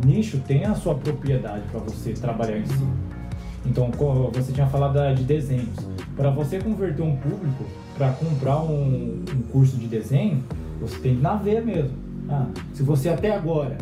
nicho 0.05 0.39
tem 0.47 0.65
a 0.65 0.75
sua 0.75 0.95
propriedade 0.95 1.63
para 1.71 1.81
você 1.81 2.13
trabalhar 2.13 2.59
em 2.59 2.67
si. 2.67 2.85
Então, 3.67 3.91
você 4.33 4.53
tinha 4.53 4.67
falado 4.67 4.95
da- 4.95 5.15
de 5.15 5.25
desenhos. 5.25 5.75
Para 6.17 6.29
você 6.31 6.59
converter 6.59 7.03
um 7.03 7.17
público 7.17 7.65
para 7.97 8.11
comprar 8.13 8.59
um, 8.61 9.25
um 9.35 9.43
curso 9.51 9.77
de 9.79 9.87
desenho, 9.87 10.43
você 10.81 10.99
tem 10.99 11.15
que 11.15 11.19
ir 11.21 11.23
na 11.23 11.37
veia 11.37 11.63
mesmo. 11.63 11.97
Ah, 12.29 12.47
se 12.75 12.83
você 12.83 13.09
até 13.09 13.35
agora 13.35 13.79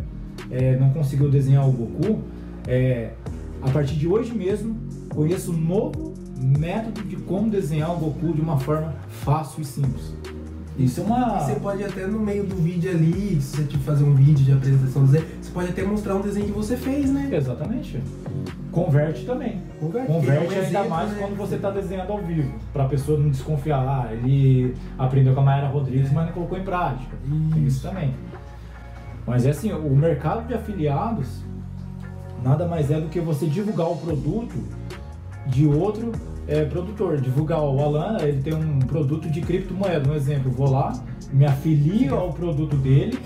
é, 0.50 0.76
não 0.76 0.90
conseguiu 0.90 1.30
desenhar 1.30 1.68
o 1.68 1.72
Goku, 1.72 2.20
é, 2.66 3.12
a 3.62 3.70
partir 3.70 3.94
de 3.94 4.08
hoje 4.08 4.34
mesmo, 4.34 4.76
conheça 5.08 5.50
um 5.50 5.56
novo 5.56 6.14
método 6.40 7.02
de 7.02 7.16
como 7.16 7.48
desenhar 7.48 7.92
o 7.92 7.96
Goku 7.96 8.32
de 8.32 8.40
uma 8.40 8.58
forma 8.58 8.94
fácil 9.08 9.62
e 9.62 9.64
simples. 9.64 10.12
Isso 10.78 11.00
é 11.00 11.04
uma. 11.04 11.38
Você 11.38 11.54
pode 11.56 11.84
até 11.84 12.06
no 12.06 12.18
meio 12.18 12.44
do 12.44 12.56
vídeo 12.56 12.90
ali, 12.90 13.40
se 13.40 13.56
você 13.56 13.64
tiver 13.64 13.84
fazer 13.84 14.04
um 14.04 14.14
vídeo 14.14 14.44
de 14.44 14.52
apresentação 14.52 15.06
você 15.06 15.22
pode 15.52 15.68
até 15.68 15.82
mostrar 15.82 16.14
um 16.14 16.22
desenho 16.22 16.46
que 16.46 16.52
você 16.52 16.76
fez, 16.76 17.10
né? 17.12 17.28
Exatamente. 17.30 18.00
Converte 18.70 19.26
também. 19.26 19.60
Converte, 19.78 20.06
Converte 20.10 20.32
é 20.32 20.40
um 20.40 20.50
ainda 20.50 20.66
exemplo, 20.66 20.90
mais 20.90 21.10
né? 21.10 21.16
quando 21.20 21.36
você 21.36 21.56
está 21.56 21.70
desenhando 21.70 22.10
ao 22.10 22.18
vivo. 22.18 22.54
Para 22.72 22.84
a 22.84 22.88
pessoa 22.88 23.18
não 23.18 23.28
desconfiar, 23.28 23.80
ah, 23.86 24.14
ele 24.14 24.74
aprendeu 24.98 25.34
com 25.34 25.40
a 25.40 25.44
Mayara 25.44 25.68
Rodrigues, 25.68 26.10
mas 26.10 26.26
não 26.26 26.32
colocou 26.32 26.56
em 26.56 26.64
prática. 26.64 27.14
Tem 27.52 27.66
isso 27.66 27.82
também. 27.82 28.14
Mas 29.26 29.46
é 29.46 29.50
assim, 29.50 29.72
o 29.72 29.94
mercado 29.94 30.46
de 30.46 30.54
afiliados 30.54 31.42
nada 32.42 32.66
mais 32.66 32.90
é 32.90 33.00
do 33.00 33.08
que 33.08 33.20
você 33.20 33.46
divulgar 33.46 33.90
o 33.90 33.96
produto 33.96 34.56
de 35.46 35.66
outro 35.66 36.12
é, 36.46 36.64
produtor. 36.64 37.20
Divulgar 37.20 37.62
o 37.62 37.80
Alan, 37.80 38.18
ele 38.20 38.42
tem 38.42 38.54
um 38.54 38.80
produto 38.80 39.30
de 39.30 39.40
criptomoeda, 39.40 40.10
um 40.10 40.14
exemplo. 40.14 40.50
Vou 40.50 40.70
lá, 40.70 40.92
me 41.32 41.44
afilio 41.44 42.16
ao 42.16 42.32
produto 42.32 42.76
dele 42.76 43.18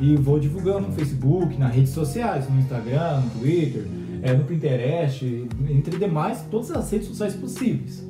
e 0.00 0.16
vou 0.16 0.40
divulgando 0.40 0.88
no 0.88 0.92
Facebook, 0.92 1.56
nas 1.56 1.74
redes 1.74 1.90
sociais, 1.92 2.48
no 2.48 2.58
Instagram, 2.58 3.20
no 3.20 3.30
Twitter, 3.40 3.86
é, 4.22 4.32
no 4.32 4.44
Pinterest, 4.44 5.46
entre 5.68 5.98
demais, 5.98 6.44
todas 6.50 6.70
as 6.70 6.90
redes 6.90 7.08
sociais 7.08 7.34
possíveis. 7.34 8.04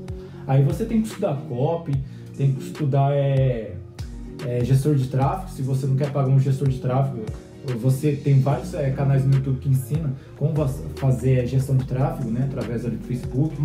Aí 0.47 0.63
você 0.63 0.85
tem 0.85 1.03
que 1.03 1.09
estudar 1.09 1.37
copy, 1.49 1.95
tem 2.37 2.53
que 2.53 2.63
estudar 2.63 3.13
é, 3.13 3.74
é, 4.47 4.65
gestor 4.65 4.95
de 4.95 5.09
tráfego, 5.09 5.51
se 5.51 5.63
você 5.63 5.87
não 5.87 5.97
quer 5.97 6.11
pagar 6.11 6.29
um 6.29 6.39
gestor 6.39 6.69
de 6.69 6.79
tráfego, 6.79 7.25
você 7.81 8.13
tem 8.13 8.41
vários 8.41 8.75
é, 8.75 8.91
canais 8.91 9.25
no 9.25 9.35
YouTube 9.35 9.59
que 9.59 9.69
ensinam 9.69 10.13
como 10.37 10.55
fazer 10.97 11.47
gestão 11.47 11.77
de 11.77 11.87
tráfego, 11.87 12.31
né, 12.31 12.47
através 12.51 12.83
do 12.83 12.91
Facebook. 13.07 13.57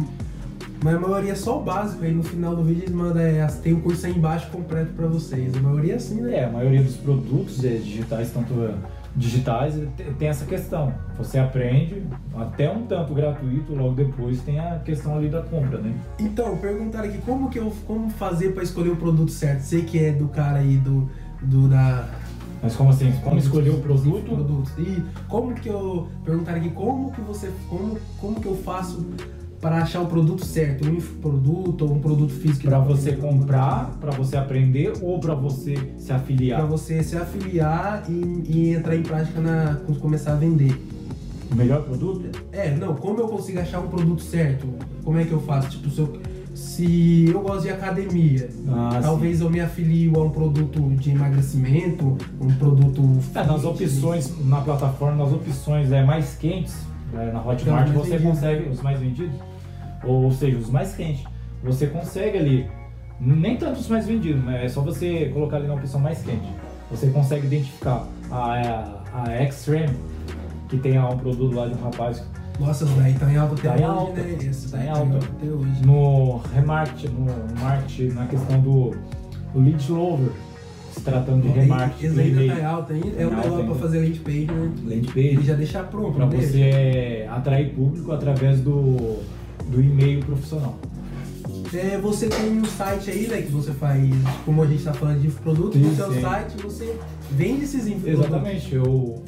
Mas 0.82 0.96
a 0.96 1.00
maioria 1.00 1.34
é 1.34 1.36
só 1.36 1.60
o 1.60 1.64
básico, 1.64 2.06
aí 2.06 2.14
no 2.14 2.24
final 2.24 2.56
do 2.56 2.64
vídeo 2.64 2.84
eles 2.84 2.96
mandam, 2.96 3.22
é, 3.22 3.46
tem 3.62 3.74
o 3.74 3.82
curso 3.82 4.06
aí 4.06 4.14
embaixo 4.16 4.50
completo 4.50 4.94
pra 4.94 5.08
vocês. 5.08 5.54
A 5.54 5.60
maioria 5.60 5.94
é 5.94 5.96
assim, 5.98 6.22
né? 6.22 6.38
É, 6.38 6.46
a 6.46 6.50
maioria 6.50 6.82
dos 6.82 6.96
produtos 6.96 7.62
é, 7.66 7.76
digitais, 7.76 8.32
tanto 8.32 8.54
é, 8.64 8.74
digitais, 9.20 9.76
te- 9.98 10.04
tem 10.18 10.28
essa 10.30 10.46
questão. 10.46 10.94
Você 11.18 11.38
aprende 11.38 12.02
até 12.36 12.72
um 12.72 12.84
tanto 12.86 13.14
gratuito, 13.14 13.76
logo 13.76 13.94
depois 13.96 14.42
tem 14.42 14.60
a 14.60 14.80
questão 14.80 15.16
ali 15.18 15.30
da 15.30 15.42
compra, 15.42 15.78
né? 15.80 15.94
Então, 16.18 16.58
perguntaram 16.58 17.08
aqui 17.10 17.18
como 17.20 17.50
que 17.50 17.60
eu 17.60 17.72
como 17.86 18.10
fazer 18.10 18.54
pra 18.54 18.64
escolher 18.64 18.90
o 18.92 18.96
produto 18.96 19.32
certo. 19.32 19.62
Sei 19.62 19.84
que 19.84 20.00
é 20.00 20.12
do 20.12 20.28
cara 20.30 20.60
aí 20.60 20.78
do, 20.78 21.10
do 21.42 21.68
da 21.68 22.08
Mas 22.64 22.76
como 22.76 22.90
assim? 22.90 23.12
Como 23.24 23.38
escolher 23.38 23.70
o 23.72 23.80
produto? 23.82 24.24
produtos. 24.24 24.72
E 24.78 25.04
como 25.28 25.54
que 25.54 25.70
eu 25.70 26.08
perguntaram 26.24 26.60
aqui 26.60 26.70
como 26.70 27.12
que 27.12 27.22
você 27.22 27.52
como 27.70 27.98
como 28.20 28.40
que 28.40 28.48
eu 28.48 28.56
faço 28.56 29.06
para 29.62 29.78
achar 29.82 30.02
o 30.02 30.06
produto 30.08 30.46
certo, 30.46 30.88
um 30.88 30.96
infoproduto 30.96 31.86
ou 31.86 31.94
um 31.96 32.00
produto 32.00 32.32
físico 32.32 32.68
Para 32.68 32.80
você 32.80 33.12
comprar, 33.14 33.98
para 34.00 34.12
você 34.12 34.38
aprender 34.38 34.94
ou 35.02 35.20
para 35.20 35.34
você 35.34 35.76
se 35.98 36.12
afiliar? 36.14 36.66
você 36.66 37.04
se 37.04 37.18
afiliar 37.18 38.04
e, 38.10 38.44
e 38.48 38.74
entrar 38.74 38.96
em 38.96 39.04
prática 39.04 39.40
na 39.42 39.78
quando 39.86 40.00
começar 40.00 40.34
a 40.34 40.36
vender. 40.36 40.82
O 41.52 41.56
melhor 41.56 41.82
produto? 41.84 42.30
É, 42.52 42.72
não, 42.76 42.96
como 42.96 43.20
eu 43.20 43.28
consigo 43.28 43.60
achar 43.60 43.80
um 43.80 43.88
produto 43.88 44.22
certo? 44.22 44.68
Como 45.04 45.18
é 45.18 45.26
que 45.26 45.32
eu 45.32 45.42
faço? 45.42 45.70
Tipo, 45.72 45.90
se 45.90 46.00
eu, 46.00 46.20
se 46.54 47.30
eu 47.34 47.42
gosto 47.42 47.64
de 47.64 47.70
academia, 47.72 48.50
Ah, 48.70 49.00
talvez 49.02 49.42
eu 49.42 49.50
me 49.50 49.60
afilio 49.60 50.16
a 50.20 50.24
um 50.26 50.30
produto 50.30 50.80
de 50.96 51.10
emagrecimento, 51.10 52.18
um 52.40 52.54
produto. 52.54 53.02
É, 53.34 53.44
nas 53.44 53.66
opções 53.66 54.32
na 54.46 54.62
plataforma, 54.62 55.24
nas 55.24 55.34
opções 55.34 55.92
é, 55.92 56.04
mais 56.04 56.36
quentes, 56.36 56.76
é, 57.14 57.32
na 57.32 57.40
Hotmart 57.46 57.88
Os 57.90 57.94
mais 57.96 58.08
você 58.08 58.20
consegue 58.20 58.70
os 58.70 58.82
mais 58.82 59.00
vendidos, 59.00 59.36
ou 60.04 60.32
seja, 60.32 60.58
os 60.58 60.70
mais 60.70 60.96
quentes. 60.96 61.24
Você 61.64 61.88
consegue 61.88 62.38
ali, 62.38 62.68
nem 63.20 63.58
tanto 63.58 63.80
os 63.80 63.88
mais 63.90 64.08
vendidos, 64.08 64.44
mas 64.44 64.56
é 64.64 64.70
só 64.70 64.82
você 64.82 65.30
colocar 65.34 65.58
ali 65.58 65.68
na 65.68 65.74
opção 65.76 66.00
mais 66.00 66.22
quente. 66.22 66.48
Você 66.92 67.08
consegue 67.08 67.46
identificar 67.48 68.08
a, 68.32 69.02
a, 69.14 69.24
a 69.30 69.44
Extreme, 69.44 69.94
que 70.70 70.78
tem 70.78 71.00
um 71.00 71.18
produto 71.18 71.54
lá 71.56 71.68
de 71.68 71.74
um 71.76 71.82
rapaz 71.84 72.24
Nossa, 72.60 72.86
isso 72.86 72.94
daí 72.96 73.14
tá 73.14 73.32
em 73.32 73.38
alta 73.38 73.54
até 73.56 73.70
Tá 73.70 73.76
em 73.78 73.84
hoje, 73.86 73.86
alta. 74.00 74.22
né? 74.22 74.38
Esse 74.42 74.72
Tá 74.72 74.78
em 74.78 74.82
tá 74.82 74.86
em 74.86 74.90
alta. 74.90 75.14
alta 75.16 75.26
até 75.28 75.46
hoje. 75.48 75.86
no 75.86 76.38
remarket, 76.54 77.10
no 77.12 77.60
market, 77.62 78.14
na 78.14 78.26
questão 78.28 78.60
do, 78.62 78.92
do 79.54 79.60
lead 79.60 79.92
lover, 79.92 80.32
se 81.00 81.06
tratando 81.06 81.42
de 81.42 81.48
remarketing 81.50 82.20
ainda 82.20 82.54
tá 82.54 82.60
em 82.60 82.66
alta 82.66 82.94
ainda. 82.94 83.10
Tá 83.10 83.22
É 83.22 83.24
alta 83.24 83.36
negócio 83.36 83.52
pra 83.54 83.62
ainda. 83.64 83.76
fazer 83.76 84.00
lente 84.00 84.20
page, 84.20 84.48
né? 84.84 85.02
Page. 85.14 85.42
já 85.44 85.54
deixa 85.56 85.84
pronto, 85.84 86.12
Para 86.14 86.26
não 86.26 86.30
deixa? 86.30 86.48
você 86.48 87.28
atrair 87.30 87.74
público 87.74 88.12
através 88.12 88.60
do, 88.62 89.18
do 89.70 89.82
e-mail 89.82 90.20
profissional. 90.26 90.78
É, 91.74 91.98
você 92.00 92.28
tem 92.28 92.52
um 92.60 92.66
site 92.66 93.12
aí, 93.12 93.28
né, 93.28 93.42
que 93.44 93.52
você 93.52 93.72
faz, 93.72 94.02
como 94.44 94.64
a 94.64 94.66
gente 94.66 94.84
tá 94.84 94.94
falando 94.94 95.22
de 95.22 95.28
produto, 95.30 95.74
Sim, 95.74 95.82
no 95.84 95.96
seu 95.96 96.12
sim. 96.14 96.22
site 96.22 96.58
você 96.64 96.96
vende 97.32 97.64
esses 97.64 97.86
infoprodutos. 97.88 98.26
Exatamente, 98.26 98.74
eu, 98.76 99.24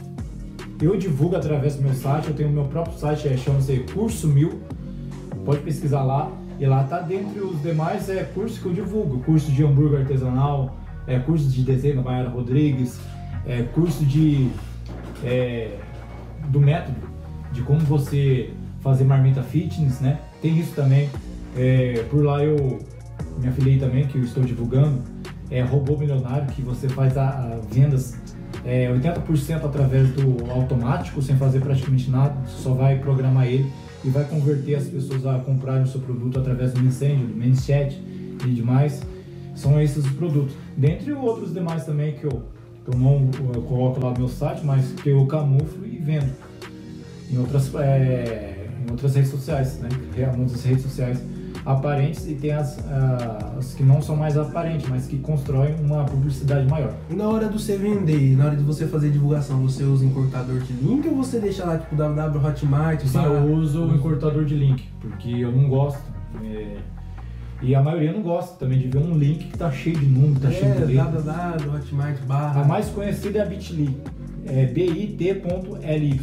eu 0.82 0.98
divulgo 0.98 1.36
através 1.36 1.76
do 1.76 1.84
meu 1.84 1.94
site, 1.94 2.30
eu 2.30 2.34
tenho 2.34 2.50
o 2.50 2.52
meu 2.52 2.64
próprio 2.66 2.98
site, 2.98 3.28
é, 3.28 3.38
chama-se 3.38 3.78
Curso 3.94 4.28
Mil, 4.28 4.60
pode 5.46 5.60
pesquisar 5.62 6.02
lá, 6.04 6.32
e 6.60 6.66
lá 6.66 6.84
tá 6.84 7.00
dentre 7.00 7.40
os 7.42 7.62
demais 7.62 8.10
é, 8.10 8.24
cursos 8.24 8.58
que 8.58 8.66
eu 8.66 8.74
divulgo, 8.74 9.20
curso 9.20 9.52
de 9.52 9.64
hambúrguer 9.64 10.02
artesanal, 10.02 10.78
é, 11.08 11.20
curso 11.20 11.48
de 11.50 11.64
desenho 11.64 11.98
da 11.98 12.02
Mayara 12.02 12.30
Rodrigues, 12.30 13.00
é, 13.46 13.64
curso 13.64 14.06
de 14.06 14.50
é, 15.24 15.78
do 16.50 16.60
método 16.60 17.12
de 17.52 17.62
como 17.62 17.80
você 17.82 18.52
fazer 18.82 19.04
marmita 19.04 19.44
fitness, 19.44 20.00
né? 20.00 20.20
Tem 20.42 20.58
isso 20.60 20.74
também. 20.74 21.10
É, 21.56 22.06
por 22.10 22.24
lá 22.24 22.44
eu 22.44 22.80
me 23.40 23.48
afiliei 23.48 23.78
também, 23.78 24.08
que 24.08 24.18
eu 24.18 24.24
estou 24.24 24.44
divulgando. 24.44 25.02
É 25.50 25.62
robô 25.62 25.98
milionário, 25.98 26.48
que 26.48 26.62
você 26.62 26.88
faz 26.88 27.18
a, 27.18 27.28
a 27.28 27.60
vendas 27.70 28.18
é, 28.64 28.88
80% 28.90 29.66
através 29.66 30.10
do 30.12 30.50
automático, 30.50 31.22
sem 31.22 31.36
fazer 31.36 31.60
praticamente 31.60 32.10
nada. 32.10 32.36
Você 32.46 32.64
só 32.64 32.74
vai 32.74 33.00
programar 33.00 33.48
ele 33.48 33.70
e 34.04 34.10
vai 34.10 34.24
converter 34.24 34.76
as 34.76 34.86
pessoas 34.86 35.26
a 35.26 35.38
comprarem 35.40 35.84
o 35.84 35.88
seu 35.88 36.00
produto 36.00 36.40
através 36.40 36.74
do 36.74 36.82
Messenger, 36.82 37.28
do 37.28 37.36
ManyChat 37.36 38.02
e 38.46 38.50
demais. 38.50 39.02
São 39.56 39.82
esses 39.82 40.06
os 40.06 40.12
produtos. 40.12 40.56
Dentre 40.78 41.12
outros 41.14 41.54
demais 41.54 41.86
também 41.86 42.14
que 42.14 42.24
eu, 42.24 42.44
que 42.84 42.94
eu 42.94 42.98
não 42.98 43.30
eu 43.54 43.62
coloco 43.64 44.04
lá 44.04 44.12
no 44.12 44.20
meu 44.20 44.28
site, 44.28 44.66
mas 44.66 44.92
que 44.94 45.10
eu 45.10 45.26
camuflo 45.28 45.86
e 45.86 45.98
vendo 45.98 46.32
em 47.30 47.38
outras, 47.38 47.74
é, 47.76 48.68
em 48.86 48.92
outras 48.92 49.16
redes 49.16 49.32
sociais, 49.32 49.80
né? 49.80 49.90
Muitas 50.36 50.64
redes 50.64 50.84
sociais 50.84 51.22
aparentes 51.66 52.28
e 52.28 52.36
tem 52.36 52.52
as, 52.52 52.78
uh, 52.78 53.58
as 53.60 53.74
que 53.74 53.84
não 53.84 54.02
são 54.02 54.16
mais 54.16 54.38
aparentes, 54.38 54.88
mas 54.90 55.06
que 55.06 55.18
constroem 55.20 55.76
uma 55.76 56.04
publicidade 56.06 56.68
maior. 56.68 56.94
Na 57.10 57.28
hora 57.28 57.48
de 57.48 57.54
você 57.54 57.78
vender, 57.78 58.36
na 58.36 58.48
hora 58.48 58.56
de 58.56 58.64
você 58.64 58.88
fazer 58.88 59.12
divulgação, 59.12 59.62
você 59.62 59.84
usa 59.84 60.06
encurtador 60.06 60.60
de 60.60 60.74
link 60.74 61.08
ou 61.08 61.16
você 61.16 61.40
deixa 61.40 61.66
lá 61.66 61.78
tipo 61.78 61.96
www 61.96 62.48
Hotmart? 62.48 63.02
Sim, 63.06 63.24
eu 63.24 63.54
uso 63.54 63.86
o 63.86 63.96
encurtador 63.96 64.44
de 64.46 64.56
link, 64.56 64.88
porque 65.00 65.30
eu 65.30 65.52
não 65.52 65.70
gosto. 65.70 66.02
É... 66.44 66.78
E 67.62 67.76
a 67.76 67.82
maioria 67.82 68.12
não 68.12 68.22
gosta 68.22 68.58
também 68.58 68.80
de 68.80 68.88
ver 68.88 68.98
um 68.98 69.18
link 69.18 69.48
que 69.50 69.58
tá 69.58 69.72
cheio 69.72 69.98
de 69.98 70.06
número, 70.06 70.40
tá 70.40 70.50
é, 70.50 70.52
cheio 70.52 70.74
de 70.74 70.86
letra. 70.86 71.22
www 71.22 71.76
Hotmart 71.76 72.22
barra. 72.22 72.62
A 72.62 72.66
mais 72.66 72.88
conhecida 72.90 73.40
é 73.40 73.42
a 73.42 73.46
Bitly. 73.46 73.96
É 74.48 74.66
bit.ly. 74.66 76.22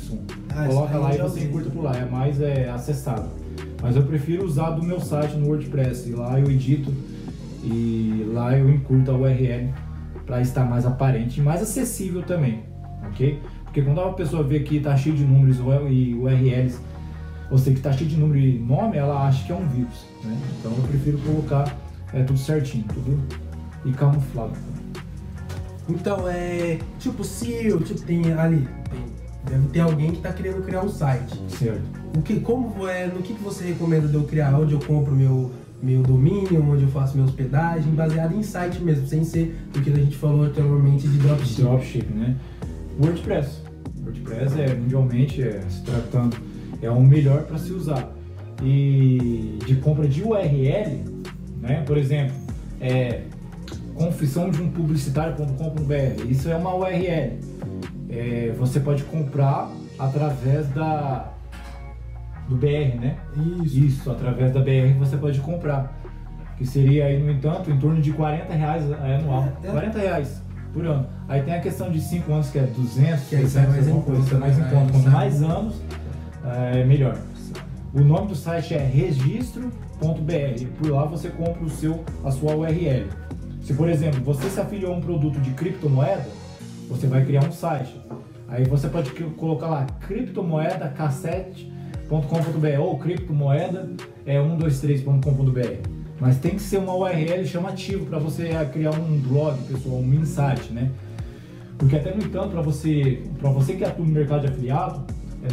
Ah, 0.51 0.67
Coloca 0.67 0.99
lá 0.99 1.15
e 1.15 1.19
você 1.19 1.45
encurta 1.45 1.71
por 1.71 1.85
lá, 1.85 1.97
é 1.97 2.05
mais 2.05 2.41
é, 2.41 2.69
acessado. 2.69 3.29
Mas 3.81 3.95
eu 3.95 4.03
prefiro 4.03 4.45
usar 4.45 4.71
do 4.71 4.83
meu 4.83 5.01
site 5.01 5.37
no 5.37 5.47
WordPress. 5.47 6.09
E 6.09 6.13
lá 6.13 6.39
eu 6.41 6.51
edito 6.51 6.93
e 7.63 8.27
lá 8.33 8.57
eu 8.57 8.69
encurto 8.69 9.11
a 9.11 9.15
URL 9.15 9.73
para 10.27 10.41
estar 10.41 10.65
mais 10.65 10.85
aparente 10.85 11.41
e 11.41 11.43
mais 11.43 11.63
acessível 11.63 12.23
também, 12.23 12.63
ok? 13.07 13.41
Porque 13.65 13.83
quando 13.83 14.01
a 14.01 14.13
pessoa 14.13 14.43
vê 14.43 14.61
que 14.61 14.77
está 14.77 14.97
cheio 14.97 15.15
de 15.15 15.25
números 15.25 15.59
e 15.91 16.15
URLs, 16.15 16.79
ou 17.51 17.59
seja, 17.59 17.71
que 17.73 17.79
está 17.79 17.93
cheio 17.93 18.11
de 18.11 18.17
número 18.17 18.39
e 18.39 18.59
nome, 18.59 18.97
ela 18.97 19.27
acha 19.27 19.45
que 19.47 19.53
é 19.53 19.55
um 19.55 19.67
vírus, 19.67 20.07
né? 20.25 20.39
Então 20.59 20.73
eu 20.73 20.83
prefiro 20.89 21.19
colocar 21.19 21.77
é, 22.13 22.23
tudo 22.23 22.39
certinho, 22.39 22.85
tudo 22.89 23.21
e 23.85 23.93
camuflado. 23.93 24.53
Então 25.89 26.29
é 26.29 26.79
tipo 26.99 27.25
se 27.25 27.51
eu 27.51 27.81
tipo 27.81 28.01
tem 28.03 28.33
ali 28.33 28.69
tem, 28.91 29.05
deve 29.45 29.69
ter 29.69 29.81
alguém 29.81 30.11
que 30.11 30.19
está 30.19 30.33
querendo 30.33 30.65
criar 30.65 30.83
um 30.83 30.89
site. 30.89 31.41
Certo 31.49 31.99
o 32.17 32.23
que, 32.23 32.41
como 32.41 32.89
é, 32.89 33.07
no 33.07 33.23
que, 33.23 33.35
que 33.35 33.43
você 33.43 33.65
recomenda 33.65 34.09
de 34.09 34.15
eu 34.15 34.25
criar? 34.25 34.59
Onde 34.59 34.75
eu 34.75 34.81
compro 34.81 35.15
meu, 35.15 35.51
meu 35.83 36.03
domínio, 36.03 36.65
onde 36.69 36.83
eu 36.83 36.89
faço 36.89 37.15
minha 37.15 37.27
hospedagem, 37.27 37.93
baseado 37.93 38.35
em 38.35 38.43
site 38.43 38.81
mesmo, 38.81 39.07
sem 39.07 39.25
ser 39.25 39.57
o 39.77 39.81
que 39.81 39.91
a 39.91 39.97
gente 39.97 40.17
falou 40.17 40.45
anteriormente 40.45 41.07
de 41.07 41.19
dropshipping. 41.19 41.63
Dropshipping, 41.63 42.15
né? 42.15 42.37
WordPress. 43.01 43.63
WordPress 44.03 44.61
é 44.61 44.75
mundialmente, 44.75 45.43
é, 45.43 45.61
se 45.69 45.83
tratando, 45.83 46.37
é 46.81 46.91
o 46.91 47.01
melhor 47.01 47.43
para 47.43 47.59
se 47.59 47.73
usar. 47.73 48.11
E 48.63 49.59
de 49.67 49.77
compra 49.77 50.09
de 50.09 50.23
URL, 50.23 51.05
né? 51.61 51.83
Por 51.87 51.97
exemplo, 51.97 52.35
é, 52.81 53.23
confissão 53.95 54.51
de 54.51 54.63
um 54.63 54.71
publicitário.com.br. 54.71 56.29
Isso 56.29 56.49
é 56.49 56.57
uma 56.57 56.75
URL. 56.75 57.39
É, 58.11 58.55
você 58.59 58.81
pode 58.81 59.05
comprar 59.05 59.71
através 59.99 60.67
da 60.69 61.33
do 62.49 62.57
BR, 62.57 62.99
né? 62.99 63.17
Isso. 63.63 63.79
Isso, 63.79 64.11
através 64.11 64.53
da 64.53 64.61
BR 64.61 64.95
você 64.99 65.17
pode 65.17 65.39
comprar. 65.41 65.95
Que 66.57 66.67
seria 66.67 67.07
aí, 67.07 67.23
no 67.23 67.31
entanto, 67.31 67.71
em 67.71 67.79
torno 67.79 68.01
de 68.01 68.11
40 68.13 68.53
reais 68.53 68.83
anual. 68.93 69.49
É, 69.63 69.69
é. 69.69 69.71
40 69.71 69.99
reais 69.99 70.43
por 70.73 70.85
ano. 70.85 71.07
Aí 71.29 71.43
tem 71.43 71.55
a 71.55 71.61
questão 71.61 71.91
de 71.91 72.01
5 72.01 72.33
anos, 72.33 72.51
que 72.51 72.59
é 72.59 72.63
200, 72.63 73.21
que 73.25 73.37
300, 73.37 73.57
é 73.57 73.67
mais 73.67 74.05
coisa, 74.05 74.35
é 74.35 74.39
mais 74.39 74.59
em 74.59 74.63
conta. 74.65 74.93
Quanto 74.93 75.11
mais 75.11 75.43
anos, 75.43 75.83
é 76.73 76.85
melhor. 76.85 77.17
O 77.95 78.01
nome 78.01 78.29
do 78.29 78.35
site 78.35 78.75
é 78.75 78.79
registro.br. 78.79 79.71
Por 80.79 80.91
lá 80.91 81.05
você 81.05 81.31
compra 81.31 81.65
o 81.65 81.71
seu, 81.71 82.05
a 82.23 82.31
sua 82.31 82.55
URL. 82.55 83.07
Se, 83.63 83.73
por 83.73 83.89
exemplo, 83.89 84.21
você 84.23 84.49
se 84.51 84.61
afiliou 84.61 84.93
a 84.93 84.97
um 84.97 85.01
produto 85.01 85.41
de 85.41 85.51
criptomoeda, 85.53 86.27
você 86.89 87.07
vai 87.07 87.25
criar 87.25 87.45
um 87.45 87.53
site. 87.53 87.99
Aí 88.47 88.65
você 88.65 88.89
pode 88.89 89.11
colocar 89.11 89.69
lá 89.69 89.87
criptomoeda 90.01 90.89
cassete 90.89 91.73
.com.br 92.09 92.81
ou 92.81 92.99
criptomoeda 92.99 93.91
é 94.25 94.39
123.com.br. 94.39 95.89
Mas 96.19 96.39
tem 96.39 96.53
que 96.53 96.63
ser 96.63 96.79
uma 96.79 96.95
URL 96.95 97.47
chamativa 97.47 98.05
para 98.07 98.19
você 98.19 98.51
criar 98.73 98.95
um 98.95 99.19
blog, 99.19 99.59
pessoal, 99.65 99.97
um 99.97 100.25
site, 100.25 100.73
né? 100.73 100.91
Porque 101.77 101.97
até 101.97 102.13
no 102.13 102.23
entanto, 102.23 102.51
para 102.51 102.63
você, 102.63 103.23
para 103.39 103.51
você 103.51 103.75
que 103.75 103.85
atua 103.85 104.05
no 104.05 104.11
mercado 104.11 104.47
de 104.47 104.49
afiliado, 104.49 105.05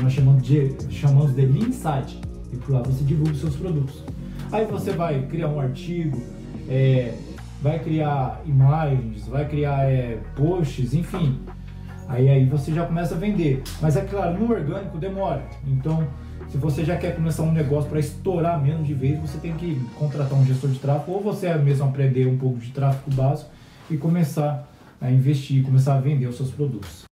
nós 0.01 0.13
chamamos 0.13 0.43
de, 0.43 0.75
chamamos 0.89 1.35
de 1.35 1.45
mini 1.45 1.73
site. 1.73 2.19
E 2.51 2.57
por 2.57 2.73
lá 2.73 2.81
você 2.81 3.03
divulga 3.03 3.31
os 3.31 3.39
seus 3.39 3.55
produtos. 3.55 4.03
Aí 4.51 4.65
você 4.65 4.91
vai 4.91 5.23
criar 5.23 5.49
um 5.49 5.59
artigo, 5.59 6.21
é, 6.69 7.13
vai 7.61 7.79
criar 7.79 8.41
imagens, 8.45 9.27
vai 9.27 9.47
criar 9.47 9.89
é, 9.89 10.19
posts, 10.35 10.93
enfim. 10.93 11.39
Aí, 12.07 12.29
aí 12.29 12.45
você 12.45 12.71
já 12.71 12.85
começa 12.85 13.15
a 13.15 13.17
vender. 13.17 13.63
Mas 13.81 13.95
é 13.95 14.01
claro, 14.01 14.39
no 14.39 14.51
orgânico 14.51 14.97
demora. 14.97 15.43
Então 15.67 16.07
se 16.49 16.57
você 16.57 16.85
já 16.85 16.95
quer 16.95 17.15
começar 17.15 17.43
um 17.43 17.51
negócio 17.51 17.89
para 17.89 17.99
estourar 17.99 18.61
menos 18.61 18.85
de 18.85 18.93
vez, 18.93 19.19
você 19.19 19.37
tem 19.37 19.53
que 19.55 19.79
contratar 19.95 20.37
um 20.37 20.45
gestor 20.45 20.69
de 20.69 20.79
tráfego 20.79 21.11
ou 21.13 21.21
você 21.21 21.53
mesmo 21.55 21.85
aprender 21.85 22.27
um 22.27 22.37
pouco 22.37 22.59
de 22.59 22.71
tráfego 22.71 23.15
básico 23.15 23.49
e 23.89 23.97
começar 23.97 24.67
a 25.01 25.11
investir, 25.11 25.63
começar 25.63 25.95
a 25.95 25.99
vender 25.99 26.27
os 26.27 26.37
seus 26.37 26.51
produtos. 26.51 27.05